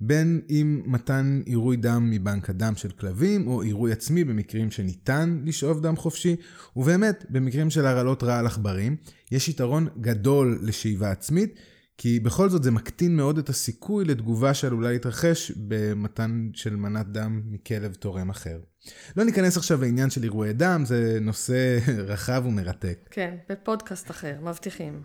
בין 0.05 0.41
אם 0.51 0.83
מתן 0.87 1.41
עירוי 1.47 1.77
דם 1.77 2.11
מבנק 2.11 2.51
הדם 2.51 2.73
של 2.77 2.91
כלבים, 2.91 3.47
או 3.47 3.63
עירוי 3.63 3.93
עצמי 3.93 4.25
במקרים 4.25 4.71
שניתן 4.71 5.43
לשאוב 5.45 5.83
דם 5.83 5.97
חופשי, 5.97 6.37
ובאמת, 6.77 7.25
במקרים 7.31 7.71
של 7.71 7.87
הרעלות 7.87 8.23
רעל 8.23 8.47
עכברים, 8.47 8.97
יש 9.33 9.49
יתרון 9.49 9.89
גדול 10.01 10.59
לשאיבה 10.63 11.11
עצמית, 11.11 11.55
כי 11.99 12.21
בכל 12.21 12.49
זאת 12.49 12.63
זה 12.63 12.71
מקטין 12.71 13.17
מאוד 13.17 13.39
את 13.39 13.49
הסיכוי 13.49 14.05
לתגובה 14.05 14.55
שעלולה 14.55 14.91
להתרחש 14.91 15.53
במתן 15.57 16.51
של 16.55 16.77
מנת 16.77 17.09
דם 17.09 17.43
מכלב 17.45 17.95
תורם 17.95 18.31
אחר. 18.31 18.61
לא 19.17 19.25
ניכנס 19.25 19.57
עכשיו 19.57 19.81
לעניין 19.81 20.11
של 20.11 20.23
אירועי 20.23 20.53
דם, 20.53 20.83
זה 20.87 21.19
נושא 21.21 21.79
רחב 22.13 22.43
ומרתק. 22.47 22.99
כן, 23.11 23.35
בפודקאסט 23.49 24.11
אחר, 24.11 24.35
מבטיחים. 24.43 25.03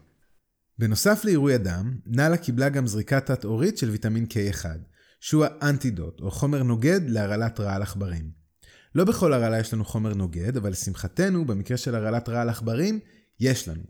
בנוסף 0.80 1.26
לעירוי 1.26 1.54
הדם, 1.54 1.98
נאלה 2.06 2.38
קיבלה 2.38 2.70
גם 2.70 2.88
זריקה 2.88 3.20
תת-עורית 3.20 3.78
של 3.78 3.90
ויטמין 3.90 4.26
K1, 4.30 4.66
שהוא 5.20 5.46
האנטידוט, 5.46 6.22
או 6.22 6.32
חומר 6.32 6.64
נוגד 6.64 7.02
להרעלת 7.08 7.60
רעל 7.60 7.82
עכברים. 7.82 8.32
לא 8.96 9.04
בכל 9.04 9.34
הרעלה 9.34 9.60
יש 9.60 9.74
לנו 9.74 9.86
חומר 9.86 10.14
נוגד, 10.14 10.58
אבל 10.58 10.72
לשמחתנו, 10.72 11.46
במקרה 11.46 11.78
של 11.78 11.96
הרעלת 11.96 12.30
רעל 12.30 12.50
עכברים, 12.50 13.00
יש 13.40 13.68
לנו. 13.68 13.84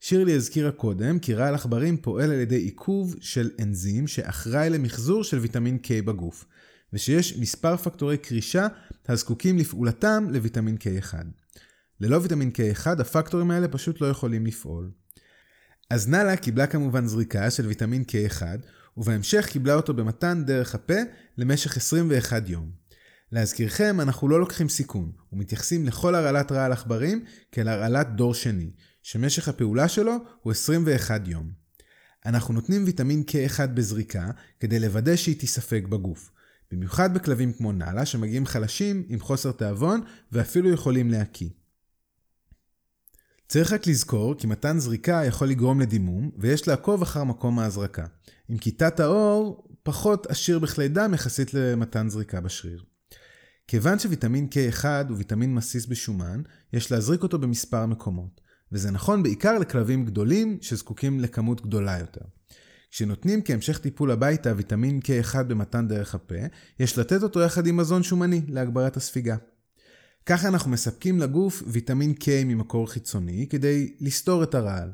שירלי 0.00 0.32
הזכירה 0.32 0.72
קודם 0.72 1.18
כי 1.18 1.34
רעל 1.34 1.54
עכברים 1.54 1.96
פועל 1.96 2.32
על 2.32 2.40
ידי 2.40 2.56
עיכוב 2.56 3.16
של 3.20 3.50
אנזים 3.62 4.06
שאחראי 4.06 4.70
למחזור 4.70 5.24
של 5.24 5.38
ויטמין 5.38 5.78
K 5.82 6.06
בגוף, 6.06 6.44
ושיש 6.92 7.38
מספר 7.38 7.76
פקטורי 7.76 8.18
קרישה 8.18 8.66
הזקוקים 9.08 9.58
לפעולתם 9.58 10.26
לויטמין 10.30 10.76
K1. 10.80 11.14
ללא 12.00 12.16
ויטמין 12.16 12.50
K1 12.50 13.00
הפקטורים 13.00 13.50
האלה 13.50 13.68
פשוט 13.68 14.00
לא 14.00 14.06
יכולים 14.06 14.46
לפעול. 14.46 14.90
אז 15.90 16.08
נאלה 16.08 16.36
קיבלה 16.36 16.66
כמובן 16.66 17.06
זריקה 17.06 17.50
של 17.50 17.66
ויטמין 17.66 18.04
K1, 18.08 18.42
ובהמשך 18.96 19.46
קיבלה 19.46 19.74
אותו 19.74 19.94
במתן 19.94 20.42
דרך 20.46 20.74
הפה 20.74 20.98
למשך 21.38 21.76
21 21.76 22.48
יום. 22.48 22.70
להזכירכם, 23.32 24.00
אנחנו 24.00 24.28
לא 24.28 24.40
לוקחים 24.40 24.68
סיכון, 24.68 25.12
ומתייחסים 25.32 25.86
לכל 25.86 26.14
הרעלת 26.14 26.52
רעל 26.52 26.72
עכברים 26.72 27.24
כאל 27.52 27.68
הרעלת 27.68 28.16
דור 28.16 28.34
שני, 28.34 28.70
שמשך 29.02 29.48
הפעולה 29.48 29.88
שלו 29.88 30.16
הוא 30.42 30.52
21 30.52 31.28
יום. 31.28 31.50
אנחנו 32.26 32.54
נותנים 32.54 32.84
ויטמין 32.84 33.22
K1 33.30 33.66
בזריקה 33.66 34.30
כדי 34.60 34.78
לוודא 34.78 35.16
שהיא 35.16 35.38
תיספג 35.38 35.86
בגוף. 35.86 36.30
במיוחד 36.70 37.14
בכלבים 37.14 37.52
כמו 37.52 37.72
נאלה 37.72 38.06
שמגיעים 38.06 38.46
חלשים 38.46 39.04
עם 39.08 39.20
חוסר 39.20 39.52
תיאבון 39.52 40.00
ואפילו 40.32 40.70
יכולים 40.70 41.10
להקיא. 41.10 41.48
צריך 43.48 43.72
רק 43.72 43.86
לזכור 43.86 44.34
כי 44.34 44.46
מתן 44.46 44.78
זריקה 44.78 45.22
יכול 45.26 45.48
לגרום 45.48 45.80
לדימום, 45.80 46.30
ויש 46.38 46.68
לעקוב 46.68 47.02
אחר 47.02 47.24
מקום 47.24 47.58
ההזרקה. 47.58 48.06
אם 48.50 48.58
כיתת 48.58 49.00
האור 49.00 49.68
פחות 49.82 50.26
עשיר 50.26 50.58
בכלי 50.58 50.88
דם 50.88 51.14
יחסית 51.14 51.54
למתן 51.54 52.08
זריקה 52.08 52.40
בשריר. 52.40 52.82
כיוון 53.68 53.98
שוויטמין 53.98 54.48
K1 54.50 54.84
הוא 55.08 55.16
ויטמין 55.16 55.54
מסיס 55.54 55.86
בשומן, 55.86 56.42
יש 56.72 56.92
להזריק 56.92 57.22
אותו 57.22 57.38
במספר 57.38 57.86
מקומות. 57.86 58.40
וזה 58.72 58.90
נכון 58.90 59.22
בעיקר 59.22 59.58
לכלבים 59.58 60.04
גדולים 60.04 60.58
שזקוקים 60.60 61.20
לכמות 61.20 61.60
גדולה 61.62 61.98
יותר. 61.98 62.24
כשנותנים 62.90 63.42
כהמשך 63.44 63.78
טיפול 63.78 64.10
הביתה 64.10 64.52
ויטמין 64.56 65.00
K1 65.04 65.42
במתן 65.42 65.88
דרך 65.88 66.14
הפה, 66.14 66.34
יש 66.80 66.98
לתת 66.98 67.22
אותו 67.22 67.40
יחד 67.40 67.66
עם 67.66 67.76
מזון 67.76 68.02
שומני 68.02 68.42
להגברת 68.48 68.96
הספיגה. 68.96 69.36
ככה 70.26 70.48
אנחנו 70.48 70.70
מספקים 70.70 71.20
לגוף 71.20 71.62
ויטמין 71.66 72.14
K 72.20 72.26
ממקור 72.44 72.90
חיצוני 72.90 73.46
כדי 73.50 73.92
לסתור 74.00 74.42
את 74.42 74.54
הרעל, 74.54 74.92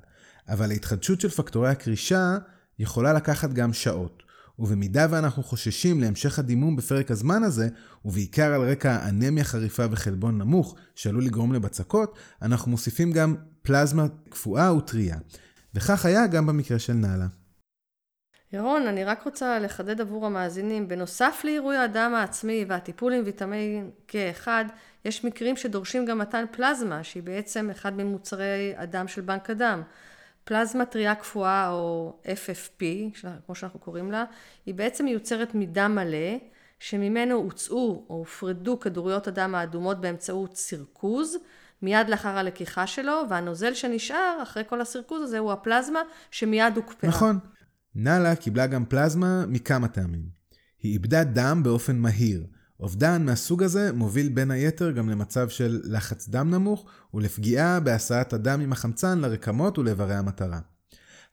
אבל 0.49 0.71
ההתחדשות 0.71 1.21
של 1.21 1.29
פקטורי 1.29 1.68
הקרישה 1.68 2.37
יכולה 2.79 3.12
לקחת 3.12 3.53
גם 3.53 3.73
שעות, 3.73 4.23
ובמידה 4.59 5.07
ואנחנו 5.11 5.42
חוששים 5.42 6.01
להמשך 6.01 6.38
הדימום 6.38 6.77
בפרק 6.77 7.11
הזמן 7.11 7.42
הזה, 7.42 7.68
ובעיקר 8.05 8.53
על 8.53 8.71
רקע 8.71 9.09
אנמיה 9.09 9.45
חריפה 9.45 9.85
וחלבון 9.90 10.38
נמוך 10.38 10.77
שעלול 10.95 11.25
לגרום 11.25 11.53
לבצקות, 11.53 12.16
אנחנו 12.42 12.71
מוסיפים 12.71 13.12
גם 13.12 13.35
פלזמה 13.62 14.07
קפואה 14.29 14.75
וטריה, 14.75 15.16
וכך 15.75 16.07
היה 16.07 16.27
גם 16.27 16.47
במקרה 16.47 16.79
של 16.79 16.92
נאלה. 16.92 17.27
ירון, 18.53 18.87
אני 18.87 19.05
רק 19.05 19.23
רוצה 19.23 19.59
לחדד 19.59 20.01
עבור 20.01 20.27
המאזינים, 20.27 20.88
בנוסף 20.88 21.41
לעירוי 21.45 21.77
הדם 21.77 22.12
העצמי 22.17 22.65
והטיפול 22.69 23.12
עם 23.12 23.23
ויטמין 23.25 23.91
K1, 24.09 24.49
יש 25.05 25.25
מקרים 25.25 25.57
שדורשים 25.57 26.07
גם 26.07 26.19
מתן 26.19 26.45
פלזמה, 26.51 27.05
שהיא 27.05 27.23
בעצם 27.23 27.71
אחד 27.71 27.97
ממוצרי 27.97 28.75
הדם 28.77 29.09
של 29.09 29.21
בנק 29.21 29.51
הדם. 29.51 29.83
פלזמה 30.45 30.85
טריה 30.85 31.15
קפואה 31.15 31.71
או 31.71 32.17
FFP, 32.25 32.85
כמו 33.47 33.55
שאנחנו 33.55 33.79
קוראים 33.79 34.12
לה, 34.12 34.25
היא 34.67 34.75
בעצם 34.75 35.05
מיוצרת 35.05 35.55
מדם 35.55 35.95
מלא, 35.95 36.38
שממנו 36.79 37.35
הוצאו 37.35 38.05
או 38.09 38.15
הופרדו 38.15 38.81
כדוריות 38.81 39.27
הדם 39.27 39.55
האדומות 39.55 40.01
באמצעות 40.01 40.57
סירקוז, 40.57 41.37
מיד 41.83 42.09
לאחר 42.09 42.38
הלקיחה 42.38 42.87
שלו, 42.87 43.23
והנוזל 43.29 43.75
שנשאר 43.75 44.38
אחרי 44.43 44.62
כל 44.69 44.81
הסירקוז 44.81 45.23
הזה 45.23 45.38
הוא 45.38 45.53
הפלזמה 45.53 46.01
שמיד 46.31 46.77
הוקפאה. 46.77 47.11
נכון. 47.11 47.38
נאלה 47.95 48.37
קיבלה 48.37 48.67
גם 48.67 48.85
פלזמה 48.85 49.45
מכמה 49.49 49.89
טעמים. 49.89 50.43
היא 50.83 50.93
איבדה 50.93 51.25
דם 51.25 51.61
באופן 51.65 51.99
מהיר, 51.99 52.47
אובדן 52.81 53.25
מהסוג 53.25 53.63
הזה 53.63 53.93
מוביל 53.93 54.29
בין 54.29 54.51
היתר 54.51 54.91
גם 54.91 55.11
למצב 55.11 55.49
של 55.49 55.81
לחץ 55.85 56.29
דם 56.29 56.51
נמוך 56.51 56.87
ולפגיעה 57.15 57.81
בהסעת 57.81 58.33
הדם 58.33 58.61
עם 58.61 58.73
החמצן 58.73 59.19
לרקמות 59.19 59.79
ולאיברי 59.79 60.15
המטרה. 60.15 60.61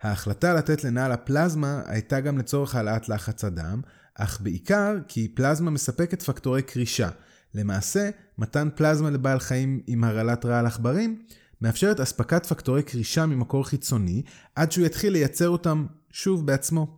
ההחלטה 0.02 0.54
לתת 0.54 0.84
לנעל 0.84 1.12
הפלזמה 1.12 1.82
הייתה 1.86 2.20
גם 2.20 2.38
לצורך 2.38 2.76
העלאת 2.76 3.10
לחץ 3.10 3.44
הדם, 3.44 3.82
אך 4.16 4.42
בעיקר 4.42 4.96
כי 5.08 5.28
פלזמה 5.36 5.72
מספקת 5.72 6.22
פקטורי 6.22 6.62
קרישה. 6.62 7.10
למעשה, 7.54 8.10
מתן 8.38 8.70
פלזמה 8.76 9.10
לבעל 9.10 9.40
חיים 9.40 9.82
עם 9.88 10.04
הרעלת 10.04 10.46
רעל 10.46 10.66
עכברים 10.66 11.22
מאפשרת 11.62 12.00
אספקת 12.00 12.46
פקטורי 12.46 12.84
קרישה 12.84 13.26
ממקור 13.26 13.68
חיצוני 13.68 14.24
עד 14.56 14.72
שהוא 14.72 14.86
יתחיל 14.86 15.14
לייצר 15.14 15.50
אותם 15.50 15.86
שוב 16.12 16.46
בעצמו. 16.46 16.98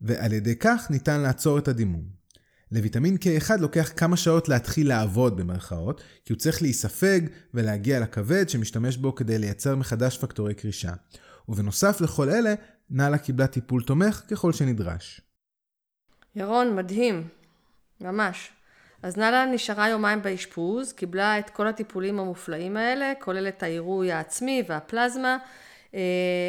ועל 0.00 0.32
ידי 0.32 0.56
כך 0.56 0.86
ניתן 0.90 1.20
לעצור 1.20 1.58
את 1.58 1.68
הדימום. 1.68 2.02
לויטמין 2.72 3.16
K1 3.16 3.60
לוקח 3.60 3.92
כמה 3.96 4.16
שעות 4.16 4.48
להתחיל 4.48 4.88
לעבוד 4.88 5.36
במרכאות, 5.36 6.02
כי 6.24 6.32
הוא 6.32 6.38
צריך 6.38 6.62
להיספג 6.62 7.20
ולהגיע 7.54 8.00
לכבד 8.00 8.48
שמשתמש 8.48 8.96
בו 8.96 9.14
כדי 9.14 9.38
לייצר 9.38 9.76
מחדש 9.76 10.18
פקטורי 10.18 10.54
קרישה. 10.54 10.92
ובנוסף 11.48 12.00
לכל 12.00 12.30
אלה, 12.30 12.54
נאלה 12.90 13.18
קיבלה 13.18 13.46
טיפול 13.46 13.82
תומך 13.82 14.22
ככל 14.30 14.52
שנדרש. 14.52 15.20
ירון, 16.36 16.76
מדהים. 16.76 17.28
ממש. 18.00 18.50
אז 19.02 19.16
נאלה 19.16 19.46
נשארה 19.46 19.88
יומיים 19.88 20.22
באשפוז, 20.22 20.92
קיבלה 20.92 21.38
את 21.38 21.50
כל 21.50 21.66
הטיפולים 21.66 22.20
המופלאים 22.20 22.76
האלה, 22.76 23.12
כולל 23.20 23.48
את 23.48 23.62
העירוי 23.62 24.12
העצמי 24.12 24.62
והפלזמה. 24.68 25.38
אה, 25.94 26.00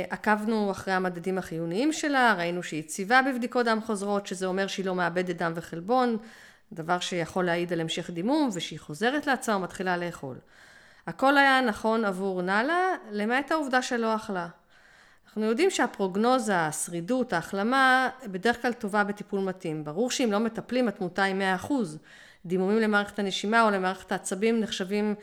עקבנו 0.10 0.72
אחרי 0.72 0.94
המדדים 0.94 1.38
החיוניים 1.38 1.94
שלה, 1.94 2.36
ראינו 2.38 2.64
שהיא 2.64 2.80
יציבה 2.80 3.22
בבדיקות 3.22 3.66
דם 3.66 3.80
חוזרות, 3.86 4.28
שזה 4.28 4.46
אומר 4.46 4.68
שהיא 4.68 4.86
לא 4.86 4.96
מאבדת 4.96 5.36
דם 5.36 5.52
וחלבון, 5.56 6.18
דבר 6.74 7.00
שיכול 7.00 7.46
להעיד 7.46 7.74
על 7.74 7.82
המשך 7.82 8.10
דימום, 8.10 8.50
ושהיא 8.54 8.80
חוזרת 8.80 9.28
לעצמה 9.28 9.56
ומתחילה 9.56 9.98
לאכול. 9.98 10.38
הכל 11.08 11.38
היה 11.38 11.62
נכון 11.62 12.06
עבור 12.06 12.42
נאלה, 12.42 12.80
למעט 13.12 13.52
העובדה 13.52 13.82
שלא 13.82 14.16
אכלה. 14.16 14.48
אנחנו 15.26 15.46
יודעים 15.46 15.70
שהפרוגנוזה, 15.70 16.60
השרידות, 16.60 17.34
ההחלמה, 17.34 18.10
בדרך 18.28 18.62
כלל 18.62 18.74
טובה 18.74 19.04
בטיפול 19.04 19.40
מתאים. 19.40 19.84
ברור 19.84 20.12
שאם 20.12 20.32
לא 20.32 20.40
מטפלים 20.40 20.88
התמותה 20.88 21.24
היא 21.24 21.36
100%. 21.64 21.74
דימומים 22.46 22.80
למערכת 22.80 23.20
הנשימה 23.20 23.62
או 23.62 23.70
למערכת 23.70 24.12
העצבים 24.12 24.60
נחשבים 24.60 25.16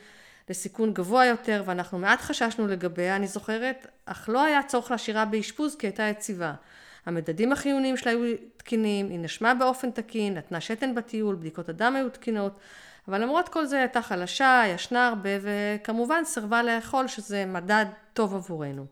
לסיכון 0.51 0.95
גבוה 0.95 1.27
יותר, 1.27 1.63
ואנחנו 1.67 1.99
מעט 1.99 2.21
חששנו 2.21 2.67
לגביה, 2.67 3.17
אני 3.17 3.27
זוכרת, 3.27 3.87
אך 4.07 4.29
לא 4.29 4.45
היה 4.45 4.63
צורך 4.63 4.91
להשאירה 4.91 5.25
באשפוז 5.25 5.77
כי 5.77 5.87
הייתה 5.87 6.03
יציבה. 6.03 6.53
המדדים 7.07 7.53
החיוניים 7.53 7.97
שלה 7.97 8.13
היו 8.13 8.37
תקינים, 8.57 9.09
היא 9.09 9.19
נשמה 9.19 9.55
באופן 9.55 9.91
תקין, 9.91 10.35
נתנה 10.35 10.61
שתן 10.61 10.95
בטיול, 10.95 11.35
בדיקות 11.35 11.69
הדם 11.69 11.97
היו 11.97 12.11
תקינות, 12.11 12.59
אבל 13.09 13.23
למרות 13.23 13.49
כל 13.49 13.67
זה 13.67 13.79
הייתה 13.79 14.03
חלשה, 14.03 14.63
ישנה 14.75 15.09
הרבה, 15.09 15.31
וכמובן 15.41 16.25
סירבה 16.25 16.63
לאכול, 16.63 17.09
שזה 17.09 17.47
מדד 17.47 17.87
טוב 18.13 18.35
עבורנו. 18.35 18.87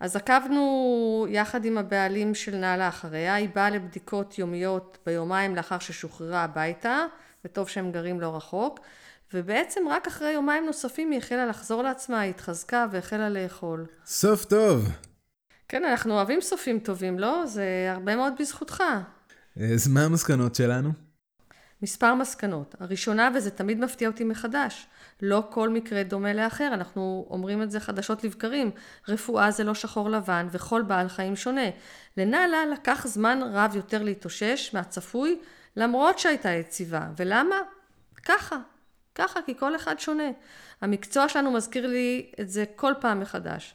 אז 0.00 0.16
עקבנו 0.16 1.26
יחד 1.28 1.64
עם 1.64 1.78
הבעלים 1.78 2.34
של 2.34 2.56
נעלה 2.56 2.88
אחריה, 2.88 3.34
היא 3.34 3.48
באה 3.54 3.70
לבדיקות 3.70 4.38
יומיות 4.38 4.98
ביומיים 5.06 5.56
לאחר 5.56 5.78
ששוחררה 5.78 6.44
הביתה, 6.44 7.04
וטוב 7.44 7.68
שהם 7.68 7.92
גרים 7.92 8.20
לא 8.20 8.36
רחוק, 8.36 8.80
ובעצם 9.34 9.88
רק 9.88 10.06
אחרי 10.06 10.30
יומיים 10.30 10.66
נוספים 10.66 11.10
היא 11.10 11.18
החלה 11.18 11.46
לחזור 11.46 11.82
לעצמה, 11.82 12.20
היא 12.20 12.30
התחזקה 12.30 12.86
והחלה 12.90 13.28
לאכול. 13.28 13.86
סוף 14.06 14.44
טוב. 14.44 14.88
כן, 15.68 15.84
אנחנו 15.84 16.14
אוהבים 16.14 16.40
סופים 16.40 16.78
טובים, 16.78 17.18
לא? 17.18 17.46
זה 17.46 17.64
הרבה 17.90 18.16
מאוד 18.16 18.32
בזכותך. 18.38 18.82
אז 19.74 19.88
מה 19.88 20.04
המסקנות 20.04 20.54
שלנו? 20.54 20.90
מספר 21.82 22.14
מסקנות. 22.14 22.74
הראשונה, 22.80 23.30
וזה 23.34 23.50
תמיד 23.50 23.80
מפתיע 23.80 24.08
אותי 24.08 24.24
מחדש, 24.24 24.86
לא 25.22 25.42
כל 25.50 25.68
מקרה 25.68 26.02
דומה 26.02 26.32
לאחר, 26.32 26.70
אנחנו 26.74 27.26
אומרים 27.30 27.62
את 27.62 27.70
זה 27.70 27.80
חדשות 27.80 28.24
לבקרים. 28.24 28.70
רפואה 29.08 29.50
זה 29.50 29.64
לא 29.64 29.74
שחור 29.74 30.10
לבן 30.10 30.46
וכל 30.50 30.82
בעל 30.82 31.08
חיים 31.08 31.36
שונה. 31.36 31.70
לנאלה 32.16 32.66
לקח 32.72 33.06
זמן 33.06 33.40
רב 33.52 33.76
יותר 33.76 34.02
להתאושש 34.02 34.70
מהצפוי, 34.74 35.38
למרות 35.76 36.18
שהייתה 36.18 36.48
יציבה. 36.48 37.08
ולמה? 37.16 37.56
ככה. 38.24 38.56
ככה, 39.14 39.40
כי 39.46 39.56
כל 39.58 39.76
אחד 39.76 39.98
שונה. 39.98 40.30
המקצוע 40.80 41.28
שלנו 41.28 41.52
מזכיר 41.52 41.86
לי 41.86 42.32
את 42.40 42.48
זה 42.48 42.64
כל 42.76 42.92
פעם 43.00 43.20
מחדש. 43.20 43.74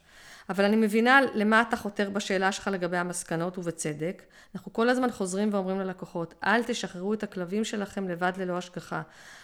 אבל 0.50 0.65
אני 0.65 0.76
מבינה 0.76 1.19
למה 1.34 1.62
אתה 1.62 1.78
חותר 1.78 2.10
בשאלה 2.10 2.52
שלך 2.52 2.67
לגבי 2.67 2.97
המסקנות, 2.97 3.58
ובצדק. 3.58 4.23
אנחנו 4.56 4.73
כל 4.73 4.89
הזמן 4.89 5.12
חוזרים 5.12 5.50
ואומרים 5.54 5.80
ללקוחות, 5.80 6.34
אל 6.43 6.63
תשחררו 6.63 7.13
את 7.13 7.23
הכלבים 7.23 7.63
שלכם 7.63 8.08
לבד 8.08 8.32
ללא 8.38 8.58
השגחה. 8.58 9.02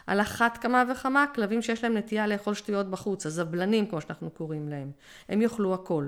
על 0.07 0.21
אחת 0.21 0.57
כמה 0.57 0.83
וכמה, 0.91 1.25
כלבים 1.35 1.61
שיש 1.61 1.83
להם 1.83 1.97
נטייה 1.97 2.27
לאכול 2.27 2.53
שטויות 2.53 2.89
בחוץ, 2.89 3.25
הזבלנים, 3.25 3.87
כמו 3.87 4.01
שאנחנו 4.01 4.29
קוראים 4.29 4.69
להם. 4.69 4.91
הם 5.29 5.41
יאכלו 5.41 5.73
הכל. 5.73 6.07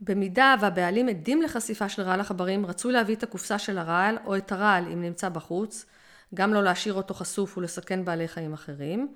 במידה 0.00 0.54
והבעלים 0.60 1.08
עדים 1.08 1.42
לחשיפה 1.42 1.88
של 1.88 2.02
רעל 2.02 2.20
עכברים, 2.20 2.66
רצוי 2.66 2.92
להביא 2.92 3.16
את 3.16 3.22
הקופסה 3.22 3.58
של 3.58 3.78
הרעל 3.78 4.18
או 4.24 4.36
את 4.36 4.52
הרעל 4.52 4.84
אם 4.92 5.02
נמצא 5.02 5.28
בחוץ, 5.28 5.86
גם 6.34 6.54
לא 6.54 6.62
להשאיר 6.62 6.94
אותו 6.94 7.14
חשוף 7.14 7.58
ולסכן 7.58 8.04
בעלי 8.04 8.28
חיים 8.28 8.52
אחרים. 8.52 9.14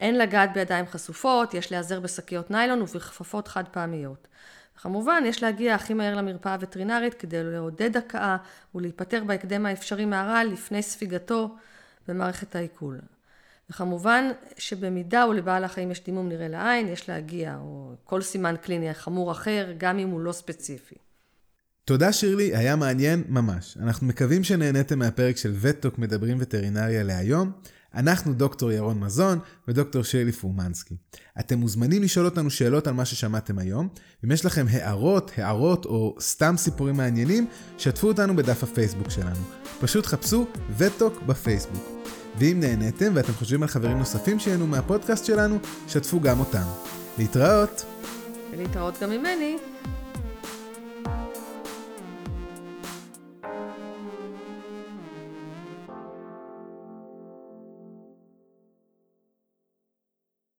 אין 0.00 0.18
לגעת 0.18 0.52
בידיים 0.52 0.86
חשופות, 0.86 1.54
יש 1.54 1.70
להיעזר 1.70 2.00
בשקיות 2.00 2.50
ניילון 2.50 2.82
ובכפפות 2.82 3.48
חד 3.48 3.64
פעמיות. 3.68 4.28
כמובן, 4.76 5.22
יש 5.26 5.42
להגיע 5.42 5.74
הכי 5.74 5.94
מהר 5.94 6.14
למרפאה 6.14 6.54
הווטרינרית 6.54 7.14
כדי 7.14 7.44
לעודד 7.44 7.96
הכאה 7.96 8.36
ולהיפטר 8.74 9.24
בהקדם 9.24 9.66
האפשרי 9.66 10.04
מהרעל 10.04 10.46
לפני 10.46 10.82
ספיגתו 10.82 11.56
במערכת 12.08 12.56
העיכול. 12.56 13.00
וכמובן 13.70 14.30
שבמידה 14.58 15.26
ולבעל 15.26 15.64
החיים 15.64 15.90
יש 15.90 16.04
דימום 16.04 16.28
נראה 16.28 16.48
לעין, 16.48 16.88
יש 16.88 17.08
להגיע, 17.08 17.56
או 17.60 17.92
כל 18.04 18.22
סימן 18.22 18.54
קליני 18.62 18.94
חמור 18.94 19.32
אחר, 19.32 19.72
גם 19.78 19.98
אם 19.98 20.08
הוא 20.08 20.20
לא 20.20 20.32
ספציפי. 20.32 20.94
תודה 21.84 22.12
שירלי, 22.12 22.56
היה 22.56 22.76
מעניין 22.76 23.24
ממש. 23.28 23.76
אנחנו 23.80 24.06
מקווים 24.06 24.44
שנהניתם 24.44 24.98
מהפרק 24.98 25.36
של 25.36 25.52
וטוק 25.60 25.98
מדברים 25.98 26.36
וטרינריה 26.40 27.02
להיום. 27.02 27.52
אנחנו 27.94 28.34
דוקטור 28.34 28.72
ירון 28.72 29.00
מזון 29.00 29.38
ודוקטור 29.68 30.02
שירלי 30.02 30.32
פורמנסקי. 30.32 30.94
אתם 31.40 31.58
מוזמנים 31.58 32.02
לשאול 32.02 32.24
אותנו 32.24 32.50
שאלות 32.50 32.86
על 32.86 32.94
מה 32.94 33.04
ששמעתם 33.04 33.58
היום. 33.58 33.88
אם 34.24 34.30
יש 34.30 34.44
לכם 34.44 34.66
הערות, 34.70 35.30
הערות 35.36 35.84
או 35.84 36.16
סתם 36.20 36.54
סיפורים 36.56 36.96
מעניינים, 36.96 37.46
שתפו 37.78 38.08
אותנו 38.08 38.36
בדף 38.36 38.62
הפייסבוק 38.62 39.10
שלנו. 39.10 39.40
פשוט 39.80 40.06
חפשו 40.06 40.46
וטוק 40.76 41.22
בפייסבוק. 41.22 42.02
ואם 42.38 42.60
נהניתם 42.60 43.12
ואתם 43.14 43.32
חושבים 43.32 43.62
על 43.62 43.68
חברים 43.68 43.98
נוספים 43.98 44.38
שיהנו 44.38 44.66
מהפודקאסט 44.66 45.24
שלנו, 45.24 45.58
שתפו 45.88 46.20
גם 46.20 46.40
אותם. 46.40 46.66
להתראות! 47.18 47.84
ולהתראות 48.52 48.94
גם 49.02 49.10
ממני. 49.10 49.56